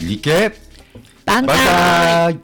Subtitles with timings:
[0.00, 0.52] 理系
[1.26, 2.38] 万バ歳イ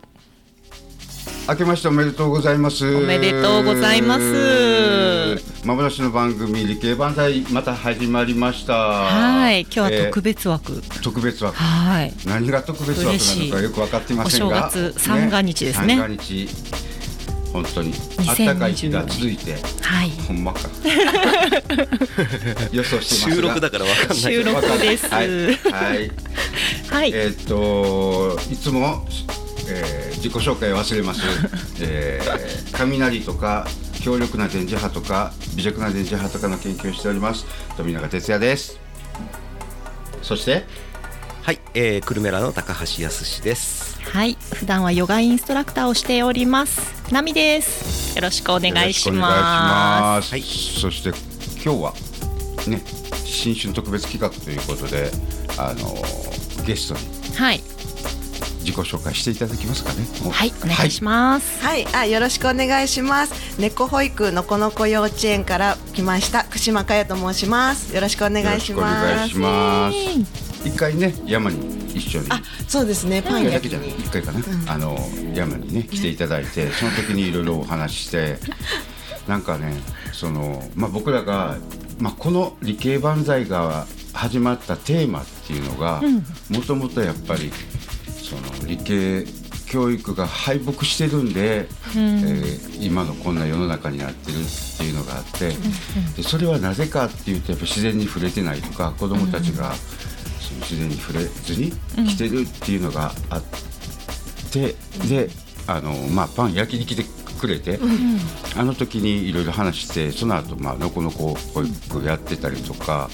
[1.46, 2.96] 明けましておめでとうございます。
[2.96, 5.42] おめでとうございます。
[5.66, 8.72] 幻の番組理系万歳また始まりました。
[8.74, 9.62] はい。
[9.62, 11.56] 今日は特別、別枠、えー特別枠。
[11.58, 12.14] はい。
[12.26, 14.68] 何が特別枠なのかよく分かってませんが。
[14.68, 16.48] お正月三が日ですね三が日
[17.54, 20.10] 本当に2020暖かい日が続いてはい。
[20.26, 20.62] ほんまか。
[22.72, 23.34] 予想してますが。
[23.36, 24.18] 収録だからわかんない。
[24.18, 25.06] 収録です。
[25.06, 26.10] はい、はい。
[26.90, 29.06] はい、えーっといつも、
[29.68, 31.20] えー自己紹介忘れます、
[31.82, 33.68] えー雷とか
[34.00, 37.44] 強力な電磁波とか微弱な電磁波とかの研究をしております。
[37.76, 38.80] 富永哲也です。
[40.22, 40.64] そして
[41.42, 47.12] はい、えー、クルメラの高橋康ですはい、普段はヨガインストラクターをしております。
[47.12, 48.16] ナミです。
[48.16, 51.08] よろしくお願いしよろくお願いそして
[51.62, 51.92] 今日は
[52.68, 52.80] ね
[53.24, 55.10] 新春特別企画ということで
[55.58, 55.94] あの
[56.64, 57.58] ゲストにすはい、
[58.60, 60.30] 自己紹介していただけますかね。
[60.30, 63.60] はい、お願いします、はい、あ、よろしくお願いします。
[63.60, 67.94] 猫保育のこの子幼稚園から来ました串間佳代と申します。
[67.94, 69.26] よろしくお願いしよろしくお願ます。
[69.26, 72.26] いします一回ね山に一緒に。
[72.30, 73.22] あ、そうですね。
[73.22, 74.98] パンだけじゃない、一回かな、あの
[75.34, 78.38] 山にね来ていただいて、その時にいろいろお話しして、
[79.28, 79.74] なんかね、
[80.12, 81.56] そのまあ僕らが
[81.98, 86.02] まあこの理系万歳が始まったテーマっていうのが、
[86.50, 87.52] もともとやっぱり
[88.22, 89.26] その理系
[89.66, 94.38] 教育が敗北してるんで、えー今のこんな世の中になってるっ
[94.76, 95.54] ていうのがあって、
[96.16, 100.13] でそれはなぜかっていうとやっぱ自然に触れてないとか子どもたちがその
[100.60, 101.72] 自然に触れずに
[102.08, 103.42] 来てるっていうのがあっ
[104.52, 104.74] て、
[105.08, 105.28] で
[105.66, 107.04] あの、まあ、パン焼きに来て
[107.38, 107.78] くれて、
[108.56, 113.10] あの時にいろいろ話してその後まあのこのこ保育やってたりとか、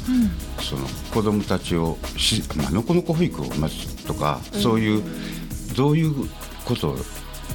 [0.60, 5.02] その子どもたちをし、まあのこのこ保育をまずとか、そういう
[5.76, 6.28] どういう
[6.64, 6.96] ことを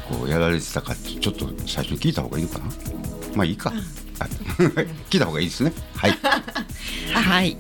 [0.10, 2.66] こうやられてたかってちょっと最初に聞いた方がいいのかな？
[3.36, 3.80] まあいいか、はい。
[5.10, 5.74] 聞いた方がいいですね。
[5.96, 6.12] はい。
[7.14, 7.58] はい、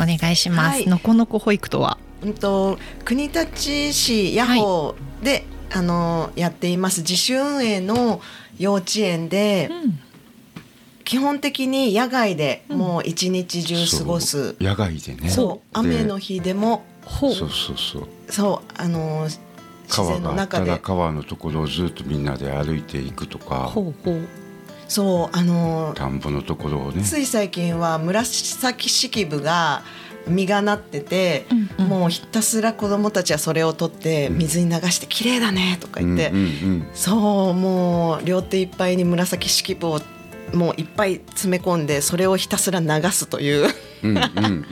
[0.00, 0.86] お願いします、はい。
[0.86, 1.98] のこのこ保育とは？
[2.22, 7.00] うんと国立市ヤホーで、あのやっています。
[7.02, 8.20] 自主運営の
[8.58, 9.70] 幼稚園で、
[11.04, 14.48] 基本的に野外でもう一日中過ごす。
[14.48, 15.28] そう野外でね。
[15.28, 15.82] そう。
[15.82, 15.96] で。
[15.96, 16.84] 雨の日でも。
[17.04, 18.08] ほそうそうそう。
[18.28, 19.38] そうあの自
[19.88, 23.64] 川然のがあった中でら川のところをずっとみんなで歩いていくとか。
[23.64, 24.28] ほうほう
[24.90, 27.04] そうあの田んぼのところをね。
[27.04, 29.84] つい最近は紫式部が
[30.26, 31.46] 実がなってて、
[31.78, 31.88] うんうん。
[31.88, 40.00] もうひたすら子供たちはそれを取って水に流して綺麗だねとか言って、うんうんそうもう両手いっぱいに紫式部を
[40.52, 43.72] もういっぱい詰め込んでそれをひたすら流すという。
[44.02, 44.44] うんうんうん。
[44.46, 44.64] うん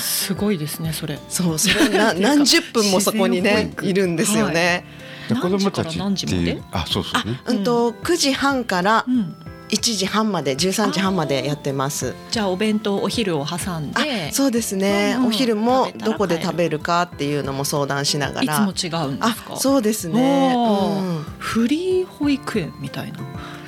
[0.00, 1.18] すごいですねそれ。
[1.28, 4.86] そうそれな 何十分もそこにねいるんですよね。
[5.28, 7.38] で子供たちっていうあそうそうね。
[7.44, 9.34] うんと9時半からうん
[9.68, 12.14] 1時半まで13時半までやってます。
[12.30, 15.28] じゃあお弁当お昼を挟んあでそうですね、うんうん。
[15.28, 18.42] お昼もどこで食べるかっていうのも相談しながら。
[18.42, 19.54] いつも違うんですか？
[19.54, 23.18] あそうですね、うん、フリー保育園みたいな？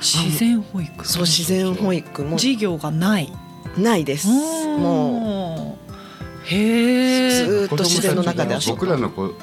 [0.01, 1.07] 自然保育？
[1.07, 2.39] そう自然保育も。
[2.39, 3.33] 授業がない？
[3.77, 4.27] ないです。
[4.27, 5.87] ももう。
[5.87, 9.35] うへえずーっと自然の中で僕らの子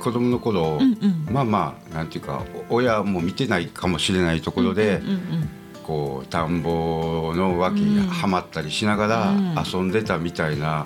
[0.00, 1.26] 子供の頃、うんうん。
[1.32, 5.48] まあまあなんていうか親も見てないかもしれないところで、うんうん
[5.86, 9.54] こう田んぼの脇にはまったりしながらうん。
[9.64, 10.84] 遊んでたみたいな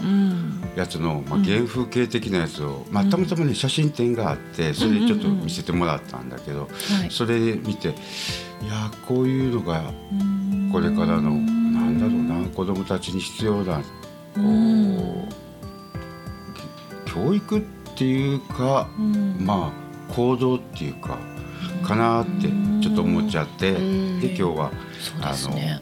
[0.76, 6.68] やつの、まあ、うん原風景的なやつを、まあ、たまたまね写真展があってそれでちょっと見せてもらったんだけど、
[7.00, 7.10] はい。
[7.10, 7.92] それ見てい
[8.66, 10.70] やーこういうのがうん。
[10.70, 13.82] これからのなんだろうな子供たちに必要なこ
[14.36, 15.28] う、うん
[17.06, 17.62] 教育っ
[17.96, 19.36] ていうか、うん。
[19.40, 21.18] まあ行動っていうか
[21.82, 22.48] かなって
[22.82, 24.20] ちょっと思っちゃって、うん。
[24.20, 25.80] で今日はそうですね。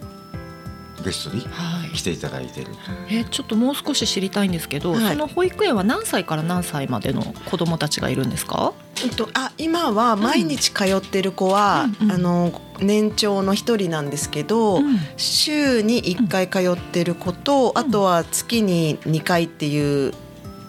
[1.05, 1.91] ゲストにはい。
[1.97, 2.73] 来ていただいてる。
[3.09, 5.13] えちょっともう少し知りたいんですけど、はい。
[5.13, 8.73] その保育園は何歳から何歳までの子どもたちがいるんですか？
[9.05, 12.13] うんとあ今は毎日通ってる子は、うんうん。
[12.13, 14.99] あの年長の一人なんですけど、うん。
[15.17, 20.15] 週に1回通ってる子と、あとは月に2回っていう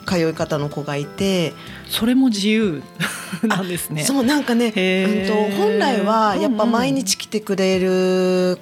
[0.10, 1.54] 通い方の子がいて、
[1.88, 2.82] それも自由
[3.44, 4.04] なんですね。
[4.04, 6.70] そうなんかね、うんと本来はやっぱうん。
[6.70, 8.58] うん毎日来てくれる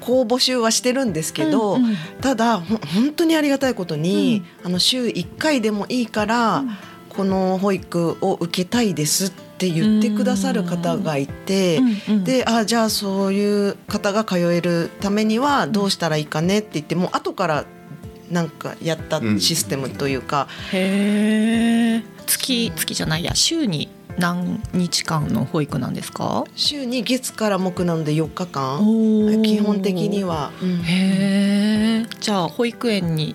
[0.00, 1.96] 子を募集はしてるんですけど、うんうん。
[2.20, 6.70] ただ本当にありがたいことに、あの週1回でもいいから、うん。
[7.10, 12.24] この保育を受けたいですっって言ってくださる方がいて、うんうん。
[12.24, 17.64] であじゃあそういう方が通えるためにはどうしたらいいかねって言ってもう後から
[18.30, 22.94] なんかやったシステムというか、へえ月月。
[22.94, 23.88] じゃないや週に
[24.18, 26.44] 何日間の保育なんですか？
[26.54, 29.42] 週に月から木なので4日間。
[29.42, 30.80] 基本的には、うん。
[30.82, 33.34] へえじゃあ保育園に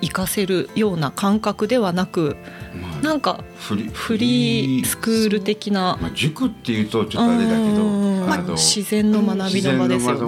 [0.00, 2.36] 行かせるような感覚ではなく
[2.80, 3.02] まあ。
[3.02, 5.98] なんかフリフリースクール的な。
[6.00, 8.32] まあ、塾っていうとちょっとあれだけどうん。
[8.32, 10.26] あの自然の学びの場ですよ自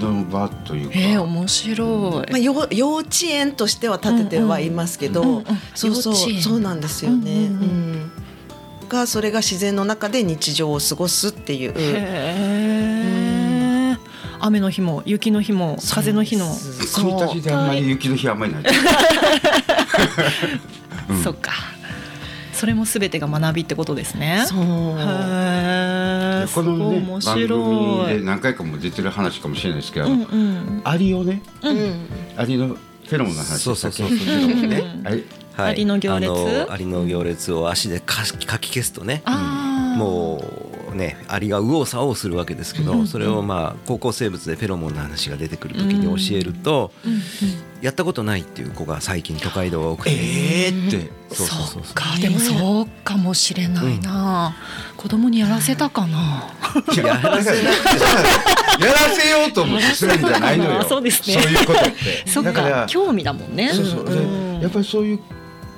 [0.00, 2.32] の場というか、えー、面白い。
[2.32, 5.44] まあ、よ幼稚園としては立ててはいますけど、うんうん
[5.74, 7.30] そうそうそうなんですよね。
[7.30, 7.48] うんうんうん。
[8.82, 8.88] うん。
[8.88, 11.70] がそれが自然の中で日常を過ごすっていう。
[11.70, 13.96] へえ。
[14.40, 16.46] 雨の日も雪の日も風の日の。
[16.94, 18.62] 国立であんまり雪の日あんまりない。
[21.10, 21.22] うん。
[21.22, 21.52] そっか。
[22.58, 24.44] それもすべてが学びってことですね。
[24.48, 24.58] そう
[24.98, 28.14] へこのね面番組白い。
[28.18, 30.80] で何回かも出てる話かもしれないですけど、うんうん。
[30.82, 35.22] アリをねうんアリのフェロモンの話そうそうそうでしたっけうんねあれ
[35.56, 36.30] はいアリの行列？
[36.30, 36.34] あ
[36.66, 39.98] のアリの行列を足でかかき消すとねああ。
[39.98, 47.20] もうねアリが右往左往するわけですけど、うんそれをまあ高校生物でフェロモンの話が出てくる時に教えると、うんうん。
[47.80, 51.10] やったことないっていう子が最近都会では多くて、えーって。
[51.32, 52.18] そうそうそうそっか。
[52.20, 54.56] でもそうかもしれないな、
[54.96, 56.52] 子供にやらせたかな、
[56.92, 60.80] いややらせないやらせようと思ってするんじゃないのよ。
[60.80, 61.40] あそうですね。
[61.40, 62.26] そういうことって。
[62.28, 63.72] そっだか興味だもんね。
[63.72, 64.62] そうそう。
[64.62, 65.20] やっぱりそういう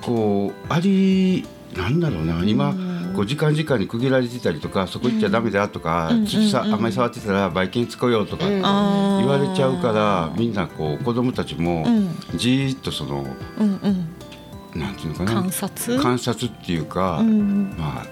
[0.01, 1.45] こうアリ
[1.77, 2.43] なんだろうな。
[2.45, 2.75] 今
[3.15, 6.11] こう時間時間に区切られてたりとかそこ行っちゃダメだとか、
[6.51, 6.75] さうん。
[6.75, 12.15] あんまり触ってたらばい菌つこようとか言われちゃうからみんなこう子供たちもうん。
[12.37, 13.27] じーっとその
[13.59, 14.81] うんうん。
[14.81, 15.33] なんていうのかな？
[15.33, 16.01] 観察？
[16.01, 17.75] 観察っていうか、うん。
[17.77, 18.07] まあ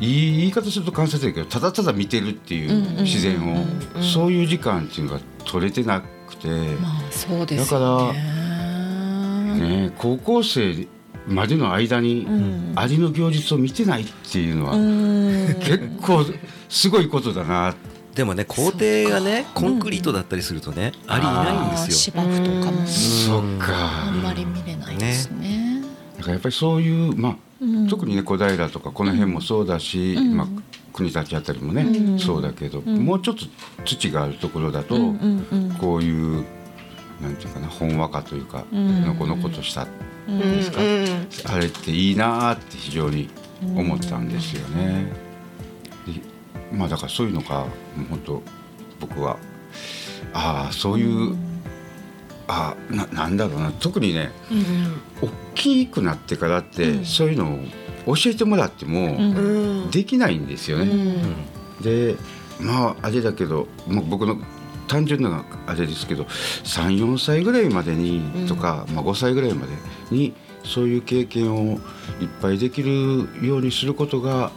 [0.00, 3.66] いい言い方すると観察だけどただただ見てるっていう自然を、
[4.00, 8.48] そういう時間っていうのが取れてなくて、まあそうですよね。
[9.58, 10.86] ね、高校生
[11.28, 12.72] までの間にうん。
[12.74, 15.46] アリの行列を見てないっていうのは、うん。
[15.60, 16.24] 結構
[16.68, 17.74] すごいことだな。
[18.14, 21.96] でもね校庭がねコンクリートだったりするとね、アリいないんですよ。
[21.96, 22.86] 芝生とかも。
[22.86, 24.08] そっか。
[24.08, 25.82] あんまり見れないですね。
[26.16, 27.88] だからやっぱりそういう、まあうん。
[27.88, 30.36] 特にね小平とかこの辺もそうだし、うん。
[30.36, 30.46] まあ、
[30.92, 32.18] 国立あたりもね、うん。
[32.18, 33.04] そうだけど、ん。
[33.04, 33.44] もうちょっと
[33.84, 35.02] 土があるところだと、うん。
[35.02, 35.46] うん。
[35.50, 35.70] うん。
[35.74, 36.44] こういう
[37.20, 39.04] なんていうかなほんわかというか、うん。
[39.04, 39.86] のこのことした
[40.28, 43.28] うんですか、あれっていいなーって非常に
[43.74, 45.12] 思ったんですよね。
[46.06, 46.20] で
[46.76, 47.66] まあだからそういうのが
[48.10, 48.42] 本当
[49.00, 49.38] 僕は
[50.34, 51.36] ああそういう、
[52.46, 53.72] ああななんだろうな。
[53.72, 54.30] 特にね
[55.22, 57.60] 大きくなってからって、そういうの
[58.06, 59.90] を教えてもらっても、うんうん。
[59.90, 61.22] できないんですよね。
[61.80, 62.16] で
[62.60, 64.36] まああれだけどもう僕の
[64.88, 69.72] 単純なあれですけど34歳ぐらいまでにとか、まあ、5歳ぐらいまで
[70.10, 71.78] にそういう経験を
[72.20, 74.50] いっぱいできるようにすることが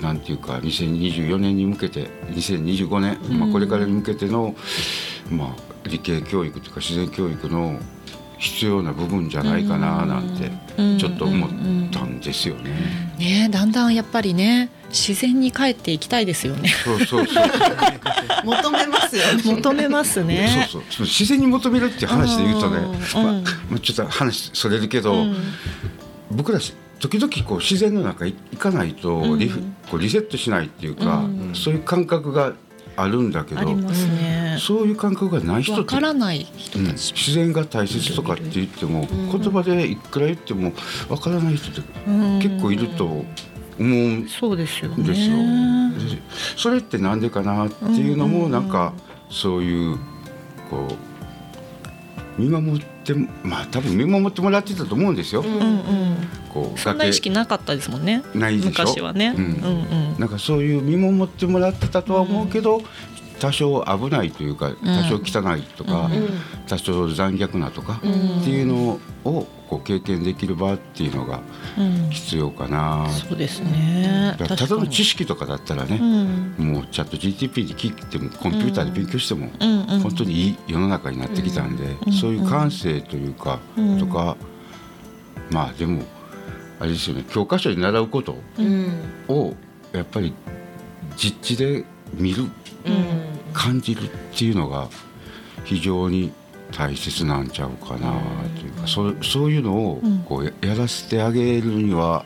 [0.00, 4.54] なんていうか2024年に向けて2025年、まあ、これからに向けての、
[5.30, 7.78] まあ、理系教育というか自然教育の
[8.40, 10.98] 必要な部分じゃないかななんてうん。
[10.98, 11.50] ちょっと思っ
[11.92, 12.70] たんですよね。
[13.18, 16.70] ねだんだんやっぱりね自然に帰っていきたいですよね。
[16.84, 17.44] そうそうそう。
[18.44, 19.42] 求めますよね。
[19.44, 20.68] 求めますね。
[20.70, 20.92] そうそう。
[20.92, 23.22] そう自然に求めるっていう話で言うとね、うん。
[23.22, 23.32] まあ
[23.70, 25.36] まあ、ちょっと話それるけど、うん。
[26.30, 29.76] 僕らし時々こう自然の中に行かないとリフ、うん。
[29.90, 31.52] こうリセットしないっていうか、うん。
[31.54, 32.54] そういう感覚が
[33.02, 34.56] あるんだけどね。
[34.58, 40.72] そういう感覚がない人わって、からない人うんたち自然が大切とかって言っても、言葉でいくら言っても
[41.08, 41.82] わからない人って
[42.42, 43.24] 結構いると思
[43.78, 44.90] うんそうですよ。
[44.90, 45.36] ねですよ。
[45.36, 46.22] で
[46.56, 48.92] それってなんでかなっていうのもなんか
[49.30, 49.98] そういう
[50.70, 51.09] こう
[52.40, 55.42] 見守ってまあ多分見守ってもらってたと思うんですよ。
[55.42, 55.80] うんうん
[56.52, 58.24] こうそんな意識なかったですもんね。
[58.34, 58.68] ないでしょ。
[58.70, 59.52] 昔はね、うんうん。
[59.52, 62.82] うんなんかそういう見守ってもらってたとは思うけど、
[63.40, 66.10] 多少危ないというか多少汚いとか、
[66.68, 68.00] 多少残虐なとか、っ
[68.44, 71.40] ていうのをこう経験できる場っていうのが
[71.78, 72.10] うん。
[72.10, 73.08] 必要かな。
[73.08, 74.36] そうですね。
[74.36, 76.72] ただの知識とかだったらね、うん。
[76.72, 79.48] もうチャット GTP で聞いてもコンピューターで勉強しても、
[80.02, 82.12] 本当にいい世の中になってきたんで、うん。
[82.12, 83.98] そういう感性というか、うん。
[83.98, 84.36] とか
[85.50, 86.02] まあでも
[86.80, 88.90] あれですよね教科書に習うことうん。
[89.28, 89.54] を
[89.92, 90.32] やっぱり
[91.16, 92.50] 実地で見るうん。
[93.52, 94.88] 感じるっていうのが
[95.64, 96.32] 非常に
[96.72, 98.12] 大切なんちゃうかな
[98.58, 100.18] というか、そうそういうのをうん。
[100.20, 102.24] こうややらせてあげるには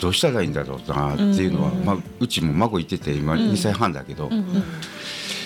[0.00, 1.84] どうしたらいいんだろうなっていうのは、うん。
[1.84, 3.40] まあ、うちも孫いてて今うん。
[3.50, 4.30] 2歳半だけど、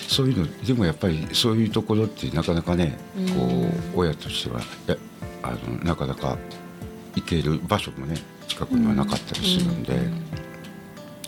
[0.07, 2.97] そういうのでもやっぱりそういうところってなかなかね
[3.35, 3.45] こ
[3.95, 4.95] う親としてはや
[5.41, 6.37] あのなかなか
[7.15, 9.93] 行ける場所もね近くにはなかったりするんで、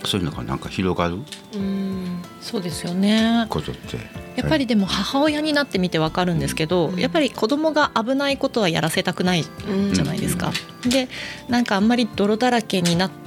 [0.04, 1.16] そういうのがなんか広がる
[1.54, 1.85] うん
[2.46, 3.48] そうですよね。
[3.50, 3.98] ことって。
[4.36, 7.00] やっぱりでも母親になってみてわかるんですけど、うん。
[7.00, 9.44] やっぱり子供が危ないことはやらせたくない
[9.94, 10.52] じゃないですか。
[10.88, 11.10] で
[11.50, 13.25] なんかあんまり泥だらけになって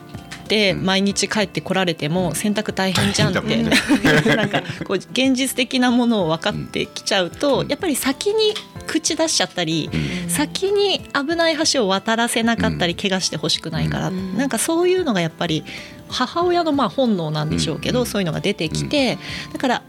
[0.56, 0.84] うん。
[0.84, 7.68] 毎日帰ってこられても洗濯大変じゃんって、大変だもん なんかこう現実的なものを分かってきちゃうと、うん。
[7.68, 8.54] やっぱり先に
[8.86, 10.30] 口出しちゃったり、うん。
[10.30, 14.36] 先に危ない橋を渡らせなかったり怪我してほしくないから、うん。
[14.36, 15.64] なんかそういうのがやっぱり
[16.08, 18.06] 母親のまあ本能なんでしょうけど、うん。
[18.06, 19.18] そういうのが出てきて、
[19.52, 19.82] だから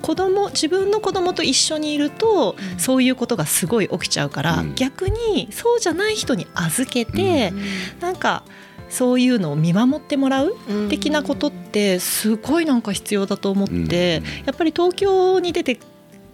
[0.00, 2.78] 子供自分の子供と一緒にいると、うん。
[2.78, 4.74] そういうことがすごい起きちゃうから、うん。
[4.74, 7.52] 逆にそうじゃない人に預けて、
[7.98, 8.42] うなんか
[8.88, 10.88] そういうのを見守ってもらうん。
[10.88, 13.84] 的なことってすごいなんか必要だと思って、うん。
[13.84, 15.78] やっぱり東京に出て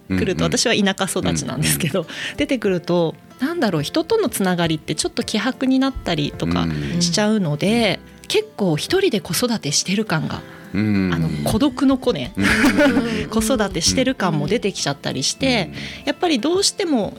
[0.09, 2.05] うんくると、私は田舎育ちなんですけど、
[2.37, 7.01] 出てくるとなんだろう人とのつながりってちょっと希薄になったりとかうん。
[7.01, 10.41] しちゃうので、結構一人で子育てしてる感が、
[10.73, 11.11] うん。
[11.13, 13.29] あの孤独の子ね、うん。
[13.29, 15.71] 子育てしてる感も出てきちゃったりして、
[16.05, 17.17] やっぱりどうしても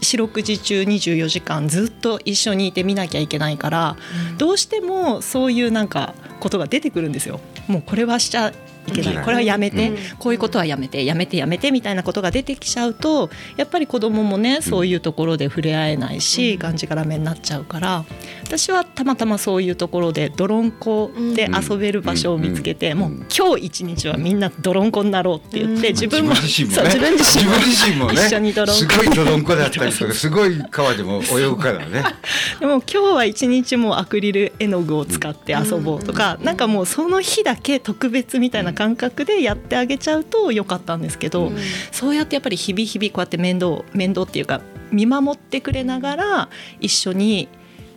[0.00, 3.96] 四六時中24時間ずっと一緒にいて見なきゃいけないから
[4.38, 7.40] どうしてもそういうなんかことが出てくるんですよ。
[7.68, 8.52] もうこれはしちゃ
[8.86, 9.24] いけない。
[9.24, 9.96] これはやめて、うん。
[10.18, 11.04] こういうことはやめて。
[11.04, 16.58] やめてやめてみたいなことが出てきちゃうとやっぱり子供もねそういうところで触れ合えないし、うん。
[16.58, 18.04] がんじがらめになっちゃうから
[18.50, 28.12] 私はたまたまそういうところで泥んこで遊べる場所を見つけて、うんもう今日一日はみんな泥んこになろうって言って、うん自分も自分自身も自分自身も。
[28.12, 30.28] 一緒に泥んこすごい泥んこだったりとかす。
[30.30, 32.02] ごい川でも泳ぐからね。
[32.58, 36.44] でも今日は一日もうアクリル絵の具を使って遊ぼうとか、うん。
[36.44, 41.56] なんかもうその日だけ特別みたいな感覚でやってあげちゃうとよかったんですけど、うん。
[41.92, 46.48] そうやってやっぱり日々日々こうやって面倒面倒っていうか見守ってくれながら
[46.80, 47.48] 一緒に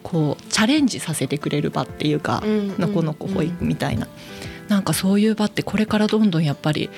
[0.04, 2.76] こうチャレンジさせてくれる場っていうか、うん。
[2.78, 4.08] のこのこ保育みたいな、
[4.68, 6.90] なんかそういう場ってこれからどんどんやっぱり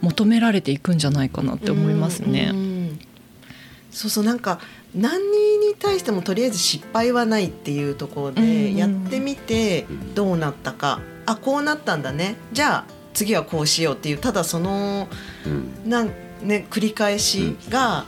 [0.00, 2.50] 求められていくんじゃないかなって思いますね。
[2.52, 2.72] うんうん
[3.90, 4.58] そうそうなんか
[4.94, 5.20] 何
[5.58, 8.74] に対してもとりあえず失敗はないっていうところうんうん。
[8.74, 12.36] でやってみてどうなったか、あこうなったんだね。
[12.52, 15.08] じゃあ次はこうしようっていうただその
[15.46, 15.90] うん。
[15.90, 16.10] なん、
[16.42, 18.06] ね、繰り返しが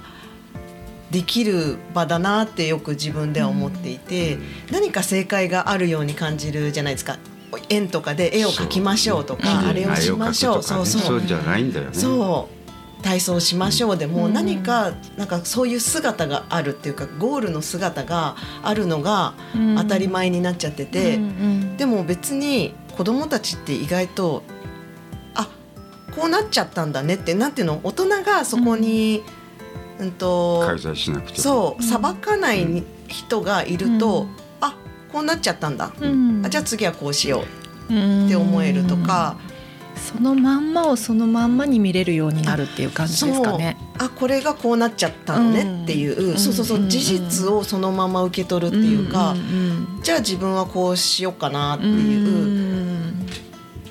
[1.11, 4.39] できる場だなってよく自分では思っていて、
[4.73, 7.19] 何か正解があるように感じるじゃないですか。
[7.69, 11.03] 円とかで絵を描きましょうとかあれをしましょう、そうそう。
[11.03, 11.95] そうじゃないんだよね。
[11.95, 13.05] そう。
[13.05, 19.77] 体操しましょうでもうん何かなんかそういう姿があるっていうかゴールの姿があるのがうん。
[19.77, 21.21] 当たり前になっちゃってて、
[21.77, 24.43] でも別に子供たちって意外と
[25.35, 25.49] あ
[26.17, 27.81] こうなっちゃったんだねってなんていうの？
[27.85, 29.25] 大人がそこに、うん、
[30.13, 31.39] と開催しなくても。
[31.39, 31.89] そううん。
[31.89, 34.29] 裁かないに人がいると、うん。
[34.61, 34.77] あ
[35.13, 36.43] こうなっちゃったんだ、うん。
[36.45, 37.43] あじゃあ次はこうしよう。
[37.43, 39.37] っって思えるとか。
[39.97, 43.77] そのまんまをそのまんまに見れるようになるっていう感じですかね。
[43.99, 46.37] あこれがこうなっちゃったのねっていう、うん。
[46.37, 46.89] そうそうそう、うん。
[46.89, 49.39] 事実をそのまま受け取るっていうか、ん。
[49.39, 50.01] ん。
[50.03, 51.89] じゃあ自分はこうしようかなってう。
[51.89, 51.93] ん。
[51.93, 52.94] いう、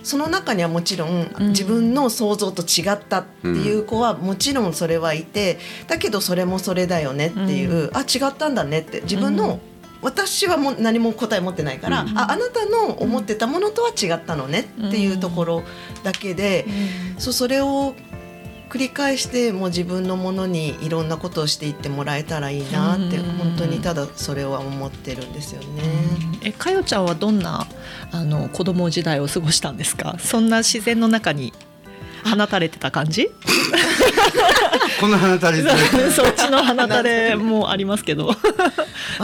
[0.03, 1.48] その中にはもちろんうん。
[1.50, 9.60] 自分の想像と違ったっていう子はもちろんそれはいてだけどそれもそれだよねっていう、あ違ったんだねって自分の、
[10.01, 12.17] 私はもう何も答え持ってないから、うん。
[12.17, 15.63] ああなたの思ってたものとは違ったのねっていうところ
[16.03, 16.65] だけで、
[17.17, 17.95] そうそれを
[18.74, 25.84] 繰り返してもう自分のものにいろんなことをしていってもらえたらいいなってうん本当にただそれは思ってるんですよね。
[26.44, 27.68] えかよちゃんはどんな
[28.12, 30.15] あの子供時代を過ごしたんですか？
[30.18, 31.53] そんな自然の中に
[32.25, 33.30] 放たれてた感じ？
[35.00, 35.70] この花垂れて
[36.12, 38.36] そっちの放たれもありますけど。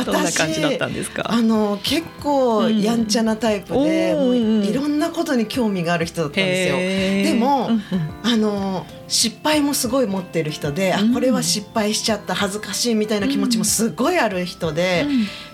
[0.06, 1.26] どんな感じだったんですか？
[1.28, 4.64] あの結構やんちゃなタイプで、うん。
[4.64, 7.34] いろんなことに興味がある人だったんですよ。
[7.34, 8.10] でもうんうん。
[8.24, 11.12] あの失敗もすごい持ってる人で、うん。
[11.12, 15.06] あこれは失敗しちゃった恥ずかしいみたいな気持ちもすごいある人で、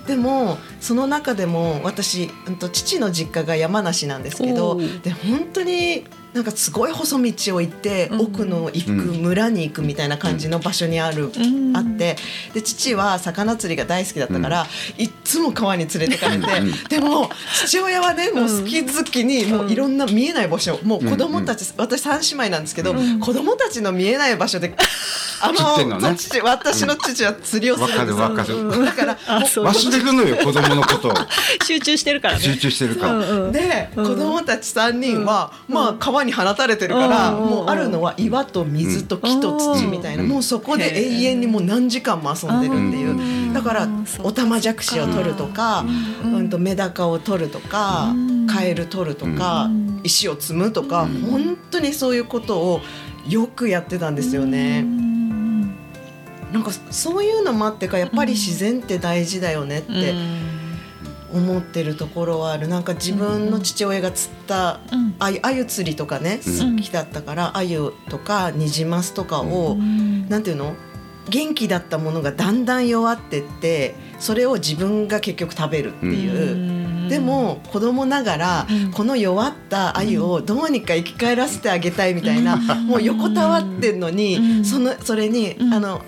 [0.07, 6.03] でもその中でも私、うんと、父の実家が山梨なんですけどで本当に
[6.35, 8.19] なんかすごい細道を行って、うん。
[8.19, 11.75] 奥の行く村に行くみたいな感じの場所にある、うん。
[11.75, 12.17] あって
[12.53, 16.83] で父は魚釣りが大好きだったから、いっつも川に連れてかれて、うん。
[16.89, 17.29] でも
[17.65, 23.21] 父親はねもう好き好きにもういろんな見えない場所もう子供たち、私三姉妹なんですけど、うん。
[23.21, 24.75] 子供たちの見えない場所で
[25.41, 26.15] あのね。
[26.17, 28.23] 父私の父は釣りをするんですよ。
[28.23, 28.85] わかるわかる。
[28.85, 31.13] だから忘れるのよ子供のことを。
[31.65, 32.41] 集中してるからね。
[32.41, 33.51] 集中してるから、うんうん。
[33.51, 43.87] で、子供たち3人は、まあ川に放たれてるから、うんもうあるのは岩と水と木と土みたいな、うんもうそこで永遠にもう何時間も遊んでるっていう、うんだから
[44.23, 45.85] オタマジャクシを取るとか、
[46.23, 52.81] うんとメダカを取るとか、うんカエル取るとか、うん石を積むとか、うん本当にそういうことを
[53.27, 54.81] よくやってたんですよね。
[54.81, 55.05] うん
[56.51, 60.13] なんかそういうのもあってかやっぱり自然って大事だよねって
[61.35, 62.67] 思ってるところはある。
[62.67, 65.15] なんか自分の父親が釣ったうん。
[65.19, 66.77] あゆあゆ釣りとかねうん。
[66.77, 70.29] 好きだったからあゆとかニジマスとかを、うん。
[70.29, 70.73] なんていうの？
[71.27, 77.09] 元気だったものがだんだん弱ってってそれを自分が結局食べるっていう。
[77.09, 78.91] でも子供ながらうん。
[78.91, 84.65] この弱った鮎をどうにか生き返らせてあげたいみたいなもう横たわってんのにうん。
[84.65, 85.73] そのそれにうん。
[85.73, 86.01] あの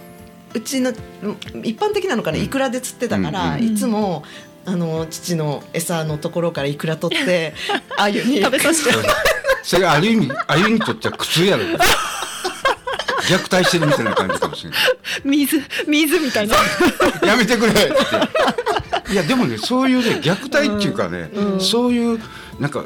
[0.53, 3.63] うちのうん一般的なのかなイクラで釣ってたからうん。
[3.63, 4.23] いつも
[4.67, 7.53] あの父の餌のところからイクラ取って
[7.95, 8.41] 鮎に。
[8.41, 8.91] 食べさせて。
[9.63, 11.63] それある意味あゆにとっては苦痛やろ。
[11.63, 14.79] 虐待してるみたいな感じかもしれない。
[15.23, 16.55] 水水みたいな。
[17.25, 17.93] やめてくれって。
[19.13, 22.19] いやでもねそういうね虐待っていうかね、そういう
[22.59, 22.83] なんか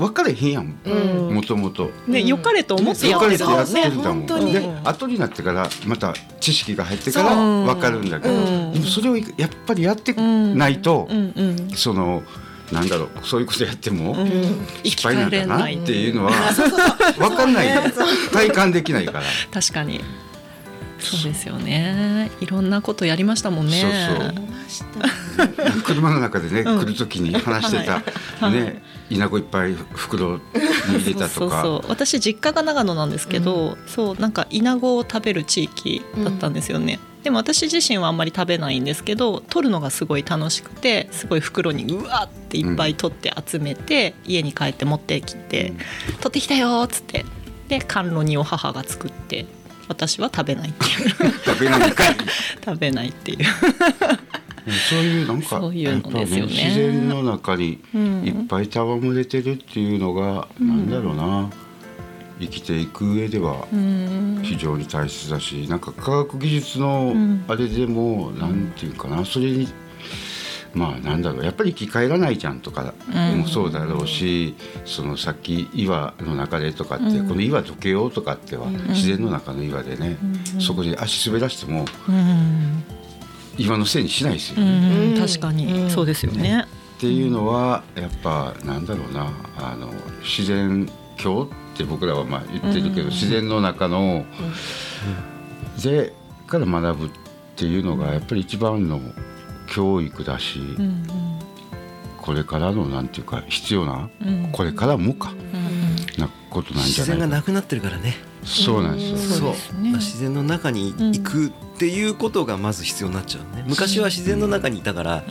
[0.00, 0.78] 分かれへんやん。
[0.84, 1.34] うん。
[1.34, 1.90] もともと。
[2.06, 4.52] ね良かれと思ってやってるやってるんだもん、そう本当に。
[4.52, 8.72] で後になってからまた知識が入ってから分かるんだけど、うん。
[8.72, 11.08] でもそれをやっぱりやってないと、
[11.74, 12.22] その
[12.72, 14.66] なんだろうそういうことやっても、うん。
[14.84, 16.32] 失敗なんだなっていうのは
[17.18, 17.92] 分かんない。
[18.32, 19.22] 体感できないから。
[19.52, 20.00] 確かに
[21.00, 22.30] そうですよね。
[22.40, 23.82] いろんなことやりましたもんね。
[24.68, 26.80] そう車の中でね、うん。
[26.80, 28.02] 来る時に話してた、
[28.44, 28.52] はい。
[28.52, 30.42] ね稲子いっぱい袋に
[31.00, 31.30] 入れたとか。
[31.30, 45.72] そうそう私実家が長野なんですけど、そうなんかイナゴを食べる地域だったんですよね、でも私自身はあんまり食べないんですけど取るのがすごい楽しくてすごい袋にうわっていっぱい取って集めて、家に帰って持ってきて
[46.20, 47.24] 「取ってきたよ」っつって。
[47.68, 49.46] で甘露煮を母が作って
[49.90, 51.32] 私は食べないっていう。
[51.44, 52.16] 食べないかい。
[52.64, 53.38] 食べないっていう、
[54.88, 56.52] そういうなんかそういうのですよね。
[56.52, 58.24] 自然の中にうん。
[58.24, 61.50] いっぱい戯れてるっていうのが、なんだろうな。
[62.38, 64.40] 生きていく上ではうん。
[64.44, 67.44] 非常に大切だしなんか科学技術のん。
[67.48, 69.24] あれでも、なんていうかな。
[69.24, 69.68] それに
[70.72, 72.94] まあなんだろうやっぱり生き返らないじゃんとか
[73.36, 74.54] もそうだろうし、
[74.84, 77.28] そのさっき岩の中でとかって、うん。
[77.28, 80.16] この岩どけようとかっては、自然の中の岩でね、
[80.60, 82.84] そこで足滑らしてもうん。
[83.58, 85.20] 岩のせいにしないですよ、うねん。
[85.20, 85.90] 確かに。
[85.90, 86.64] そうですよね。
[86.96, 89.90] っていうのはやっぱなんだろうなあの
[90.22, 94.24] 自然教って僕らはまあ言ってるけど、自然の中の、
[95.82, 96.12] で
[96.46, 97.10] から学ぶっ
[97.56, 99.00] ていうのがやっぱり一番の
[99.70, 101.06] 教育だし、うん
[102.22, 104.50] これからのなんていうか必要な、うん。
[104.52, 106.22] これからもかうん。
[106.22, 107.20] なことなんじ自ゃないか。
[107.22, 108.14] 然がなくなってるからね。
[108.44, 109.52] そうなんですよ、そう。
[109.52, 109.92] ですね。
[109.92, 113.64] 自然の中に行くっていうことがまず必要になっちゃうね。
[113.66, 115.24] 昔は自然の中にいたから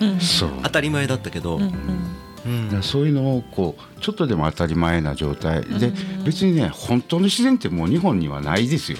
[0.64, 1.60] 当たり前だったけど、
[2.74, 2.84] うん。
[2.84, 5.62] そういうのをこうちょっとでも当たり前な状態。
[5.62, 5.94] で
[6.26, 8.98] 別にね本当の自然ってもう日本にはないですよ。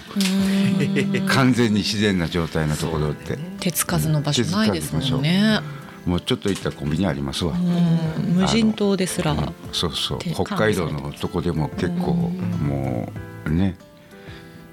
[1.28, 5.60] 完全に自然な状態のところって、手つかずの場所ないですもんね。
[6.06, 7.56] もうちょっと行ったらコンビニありますわ、う
[8.22, 8.36] ん。
[8.36, 9.36] 無人島ですら。
[9.72, 10.20] そうそう。
[10.20, 13.12] 手北海道のとこでも結構も
[13.46, 13.78] うね。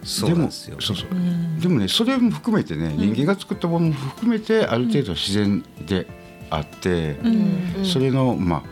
[0.00, 0.28] ですよ。
[0.28, 0.96] でもそうそう。
[1.10, 1.60] うん。
[1.60, 6.06] でもねそれも含めてね人間が作ったものも含めてある程度自然で
[6.50, 7.28] あって、う
[7.82, 7.84] ん。
[7.84, 8.62] それのまあ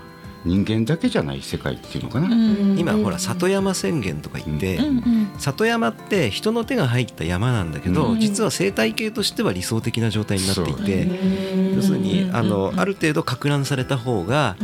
[0.45, 2.79] 人間だけじゃない世界っていうのかな、うん。
[2.79, 4.85] 今ほら里山宣言とか言って、うん。
[4.87, 5.31] うん。
[5.39, 8.21] 里山って人の手が入った山なんだけど、うん。
[8.21, 12.37] 実は生態系としては理想的な状態になっていて、うん要するにうん。
[12.37, 14.57] あのある程度か乱された方が、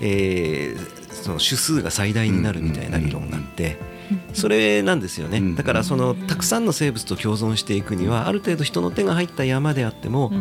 [0.00, 3.93] えーその種数が最大になるみたいな理論があって。
[4.32, 5.54] それなんですよね、うん。
[5.54, 10.32] だからそのたくさんの生物と共存していくにはある程度人の手が入った山であっても、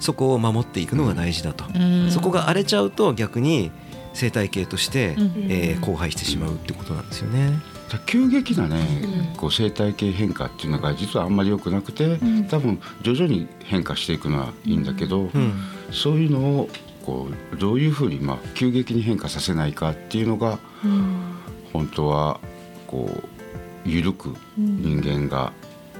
[0.00, 2.10] そこを守っていくのが大事だと、うん。
[2.10, 3.70] そこが荒れちゃうと逆に
[4.12, 5.32] 生態系として、うん。
[5.48, 7.60] えー荒廃してしまうってことなんですよね。
[7.90, 12.44] だ急激なね、こう生態系変化っていうのが実はあんまり良くなくて、ん。
[12.44, 15.52] 多分徐々に変化していくのはいいんだけど、うん。
[15.92, 16.68] そういうのを
[17.04, 20.58] こうどういうふうにまあ急激に変化させないかっていうのが
[21.72, 22.40] 本当は
[22.94, 23.10] こ
[23.86, 25.52] う緩く人間が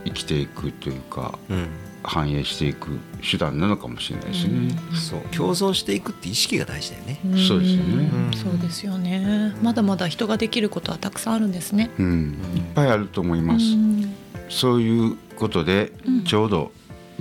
[0.04, 1.66] 生きていくというか、うん。
[2.07, 4.76] 反映していく手段なのかもしれないですね。
[4.94, 5.20] そう。
[5.35, 7.18] 共存していくって意識が大事だよね。
[7.48, 8.11] そうですよね。
[8.12, 8.33] うん。
[8.37, 9.54] そうですよね。
[9.62, 11.90] まだまだ人ができることはたくさんあるんですね。
[11.98, 13.64] うん、いっぱいあると思います。
[13.64, 14.14] うん。
[14.50, 15.92] そういうことで、
[16.26, 16.72] ちょうど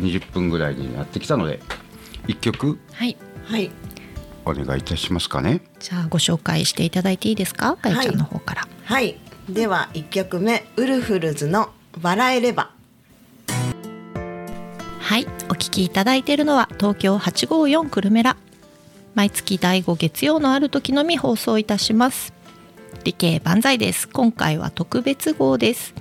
[0.02, 1.62] 20分ぐらいになってきたので
[2.28, 3.16] 一曲はい。
[3.46, 3.72] はい。
[4.44, 5.62] お願いいたしますかね。
[5.80, 7.78] じゃあご紹介していただいていいですか？
[7.78, 9.18] かよちゃんの方から、はい
[9.50, 11.70] では一曲目ウルフルズの
[12.02, 12.72] 笑えれば。
[15.00, 18.38] はい、お聞きいただいているのは東京854久留米ら。
[19.16, 22.34] 毎月第5月曜のある時のみ放送いたします。
[23.04, 24.08] 理系万歳です。
[24.08, 25.94] 今回は特別号です。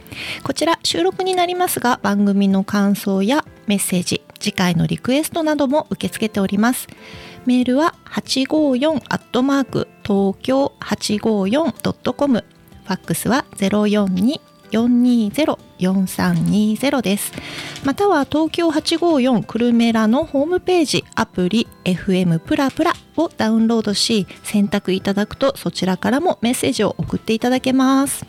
[0.45, 6.87] こちら収録になりますが番組の感想やメッセージ次回のリクエストなども受け付けております。
[7.45, 12.45] メールは854アットマーク東京 854.com
[12.85, 14.41] ファックスは042
[14.73, 17.33] 420-4320です
[17.85, 28.25] または東京854クルメラのホームページアプリ FM プラプラをダウンロードし選択いただくとそちらからもメッセージを送っていただけます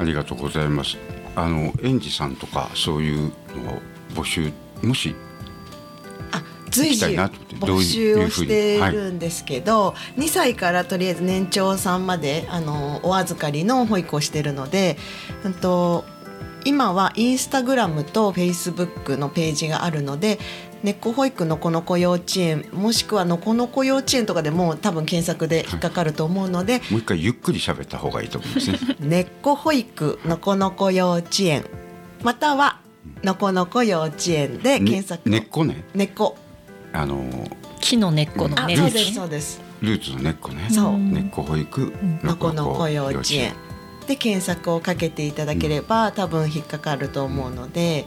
[0.00, 0.96] ありがとうございます。
[1.36, 3.32] あの園児さんとかそういうのを
[4.14, 4.50] 募集
[4.82, 5.14] もし
[6.70, 14.96] 随時募集をしていはいるんですけど、2歳からとりあえず年長さんまであのお預かりの保育をしているので、
[15.44, 16.04] うんと
[16.64, 20.38] 今はインスタグラムとフェイスブックのページがあるので
[20.82, 29.26] 根っこ保育のこの子幼稚園もしくはのこの子幼稚園とかでも多分検索で引っかかると思うので、もう一回ゆっくり喋った方がいいと思うんですね。
[29.42, 31.64] こ保育のこの子幼稚園
[32.22, 32.80] または
[33.22, 35.32] のこの子幼稚園で検索を。
[35.32, 35.84] ね根っこね。
[35.94, 36.36] 根っこ
[36.92, 37.24] あの
[37.80, 39.70] 木の根っこの根であそうですそうです。
[39.80, 40.68] ルーツの根っこね。
[40.70, 40.98] そう。
[40.98, 43.54] 根っこ保育のこの子幼稚園
[44.06, 48.06] で検索をかけていただければ、多分引っかかると思うので、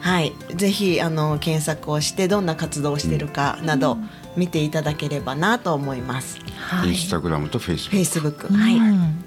[0.00, 3.98] はい、ぜひあの検索をしてどんな活動をしているかなど
[4.36, 6.38] 見ていただければなと思います。
[6.56, 6.90] はい。
[6.90, 9.24] インスタグラムとフェイスブッフェイスブック、うはい、ん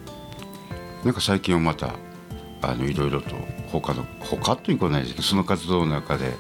[1.02, 1.96] クなんか最近はまた
[2.62, 3.36] あのいろいろと
[3.72, 6.34] 他の他ということないですけどその活動の中で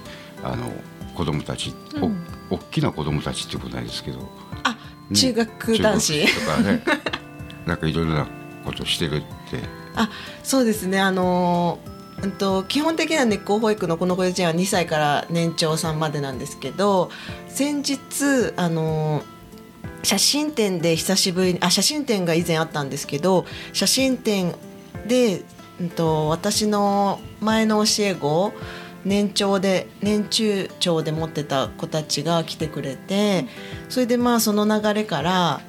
[0.44, 0.72] あの
[1.16, 2.04] 子供たち、うん。
[2.04, 2.12] お
[2.52, 4.20] 大きな子供たちっていうことないですけど、
[4.64, 4.78] あ、
[5.14, 6.46] 中学男子。
[6.46, 6.84] とかね。
[7.66, 8.28] なんかいろいろな
[8.66, 9.60] ことしてるって。
[9.96, 10.10] あ
[10.44, 11.00] そうですね。
[11.00, 11.92] あのー
[12.24, 17.10] うんと基本的には根っこ保育のこの子幼稚園は2歳から年長さんまでなんですけど
[17.48, 19.24] 先日あのー
[20.04, 24.56] 写真展で久しぶりにあ写真展が以前あったんですけど写真展
[25.08, 25.44] で、
[25.80, 28.52] うん、と私の前の教え子
[29.06, 33.46] 年長で年中長で持ってた子たちが来てくれて
[33.90, 35.62] それでまあその流れから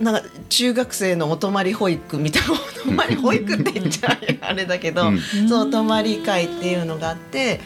[0.00, 5.18] なんか中学生のお泊まり保育みたいなお泊まり保育って言っちゃあれだけど、うん。
[5.48, 7.60] そうお泊まり会っていうのがあって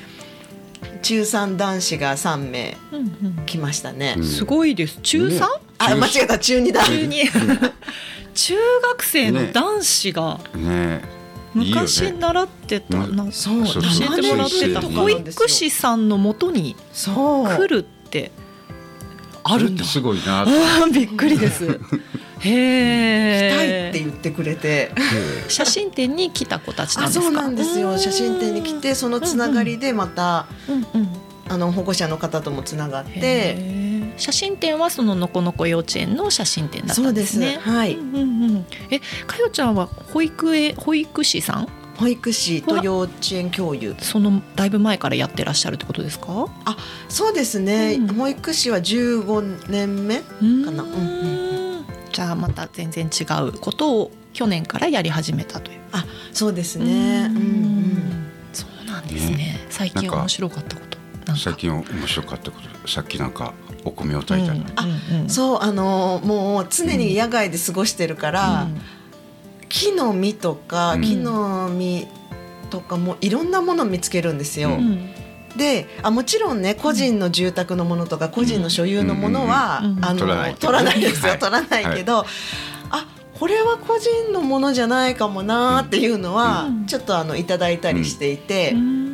[1.02, 2.76] 中3男子が3名
[3.46, 4.14] 来ましたね。
[4.16, 4.98] うんすごいです。
[5.02, 5.30] 中 3?
[5.30, 5.40] ね。
[5.78, 6.38] あ間違えた。
[6.38, 6.84] 中2だ。
[6.84, 7.72] 中2
[8.34, 10.62] 中学生の男子がね。
[10.62, 11.21] ね
[11.54, 13.88] 昔習ってたまなそうそう教
[14.18, 18.32] えてもらってた保育士さんのもとにそう来るって
[19.44, 20.46] あるんだすごいな
[20.92, 21.64] びっくりです。
[22.44, 23.98] へ来たいえって。
[24.00, 24.92] 言ってくれて。
[25.48, 27.24] 写真展に来た子たちなんあですか？
[27.24, 31.08] そうなんですよ写真展に来てそのつながりでまた、うんうん。
[31.48, 33.56] あの保護者の方ともつながって
[34.16, 37.58] 写真展はそののこのこ幼稚園の写真展だったそうんですね。
[37.60, 38.66] はいうんうんうん。
[38.90, 41.68] え、かよちゃんは保育園保育士さん？
[41.96, 46.48] 保育士と幼稚園教諭そのだいぶ前からやってらっしゃるってことですか？
[47.08, 50.24] そうですね、うん保育士は15年目か
[50.70, 50.94] なうんう
[51.80, 55.80] んじゃあまた全然違うことを去年からやり始めたという。
[55.92, 59.36] あそうですねうんうんそうなんですね。
[59.36, 60.98] ね最近面白かったこと。
[61.26, 61.42] なんか？
[61.42, 63.52] 最近面白かったことさっきなんか
[63.84, 68.80] お米を炊いたり、あうんうんそうあのーもう常に野外で過ごしてるから、うん。
[69.68, 71.00] 木の実とか、うん。
[71.00, 72.06] 木の実
[72.70, 74.70] とかもいろんなものを見つけるんですよ。
[74.70, 75.10] うん。
[75.56, 79.82] であもちろんね個人の住宅のものとか個人の所有のものは、
[80.16, 81.38] 取らないですよ、はい。
[81.38, 82.24] 取らないけど、
[82.90, 83.06] あ
[83.38, 86.86] これは個人のものじゃないかもなっていうのは、うん。
[86.86, 89.11] ちょっとあのいただいたりしていて、うん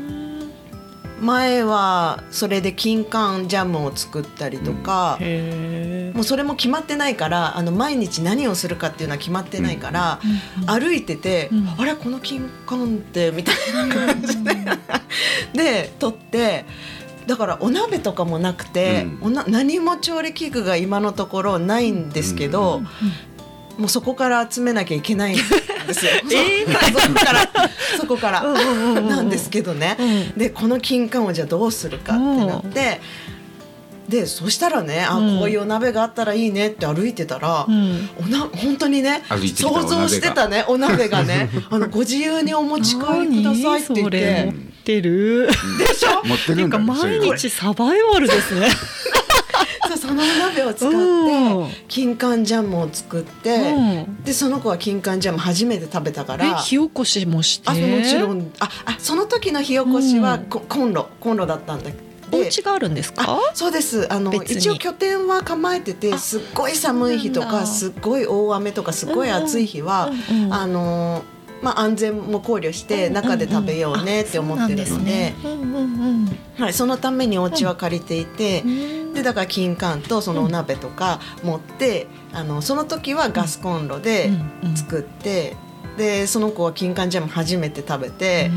[1.21, 10.21] 前はそれで金柑ジャムを作ったりとか、へもうそれも決まってないからあの毎日何をするかっていうのは決まってないから、
[10.67, 11.75] 歩いてて、うん。
[11.79, 14.55] あれこの金柑ってみたいな感じで
[15.55, 16.65] で取って
[17.27, 19.27] だからお鍋とかもなくて、うん。
[19.27, 22.83] おな何も調理器具が今のところないんですけど、
[23.79, 25.43] もうそこから集めなきゃいけないんで
[25.95, 26.11] すよ。
[26.35, 27.51] えーそこから。
[28.01, 28.43] そこから。
[29.01, 29.97] なんですけどね。
[29.99, 30.05] う
[30.37, 30.39] ん。
[30.39, 33.01] でこの金柑をじゃあどうするかってなって。
[34.09, 35.39] でそしたらねあ、うん。
[35.39, 38.09] こういうお鍋があったらいいねって歩いてたら、うん。
[38.19, 39.23] おな本当にね
[39.55, 41.51] 想像してたねお鍋がね。
[41.71, 45.49] あのご自由にお持ち帰りくださいって言っ何それて持ってる。
[45.79, 46.27] でしょ？
[46.27, 48.69] 持ってるんだ毎日サバイバルですね。
[50.09, 51.69] その鍋を使っうん。
[51.69, 54.23] て金柑ジャムを作って、うん。
[54.25, 57.71] でその子は金柑ジャム初めて食べたかえら火起こしもして？
[57.71, 58.51] あもちろん。
[58.61, 60.45] ああその時の火起こしはうん。
[60.45, 61.91] こコンロコンロだったんだ。
[62.31, 63.25] お家があるんですか？
[63.27, 63.39] あ？
[63.55, 64.13] そうです。
[64.13, 71.23] あの一応拠点は構えててあすっごい寒い日とかすっごい大雨とかすっごい暑い日は、うんうんあの
[71.63, 75.35] まあ安全も考慮して中で食べようねって思ってるので,、
[76.73, 78.69] そのためにお家は借りていて、う
[79.11, 79.15] ん。
[79.15, 84.29] でだから金柑とそのお鍋とか持って、あのその時はガスコンロで
[84.63, 84.77] うんうん。
[84.77, 85.57] 作って、
[85.97, 88.51] でその子は金柑ジャム初めて食べて、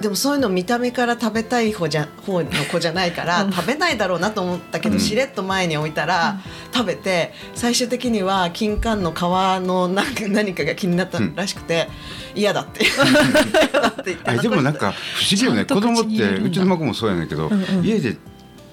[0.00, 3.52] でもそういうの見た目から食べたい方じゃ方の子じゃないから、うん。
[3.52, 5.00] 食べないだろうなと思ったけど、うん。
[5.00, 6.38] しれっと前に置いたら、
[6.72, 9.20] 食べて最終的には金柑の皮
[9.66, 11.88] のなんか何かが気になったらしくて、
[12.34, 12.86] 嫌だって。
[14.24, 15.64] あでもなんか不思議よね。
[15.64, 17.84] 子供ってうちの孫もそうやねんけど、うんうん。
[17.84, 18.16] 家で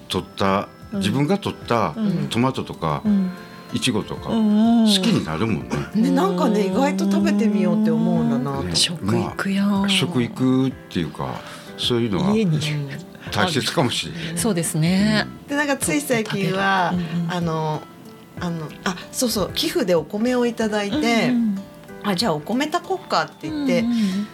[0.08, 0.98] 取ったうん。
[1.00, 2.28] 自分が取ったうん。
[2.28, 3.32] トマトとかうん
[3.72, 5.76] いちごとか好好きになるもんね。
[5.94, 11.40] ね、なんかね意外と食べてみようって思うんだなと、ね食育やん、食育っていうか
[11.76, 12.60] そういうのは家に。
[13.32, 14.38] 大切かもしれない。
[14.38, 17.26] そうですね、でなんかつい最近は、うんう。
[17.26, 17.82] んあの
[18.38, 21.58] あのあそうそう寄付でお米をいただいて、うん
[22.04, 24.28] あじゃあお米炊こっかって言って、うん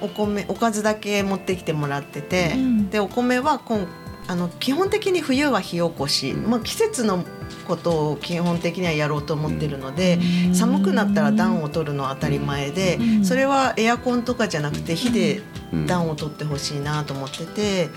[0.00, 3.86] お米おかずだけ持ってきてもらってて、うんでお米は今
[4.26, 7.24] あの基本的に冬は火起こし、うんまあ、季節の
[7.66, 10.54] ことを基本的にはやろうと思ってるので、うん。
[10.54, 13.24] 寒くなったら暖を取るのは当たり前で、うん。
[13.24, 17.88] それはエアコンとかじゃなくて火でうん暖を取ってほしいなと思ってて、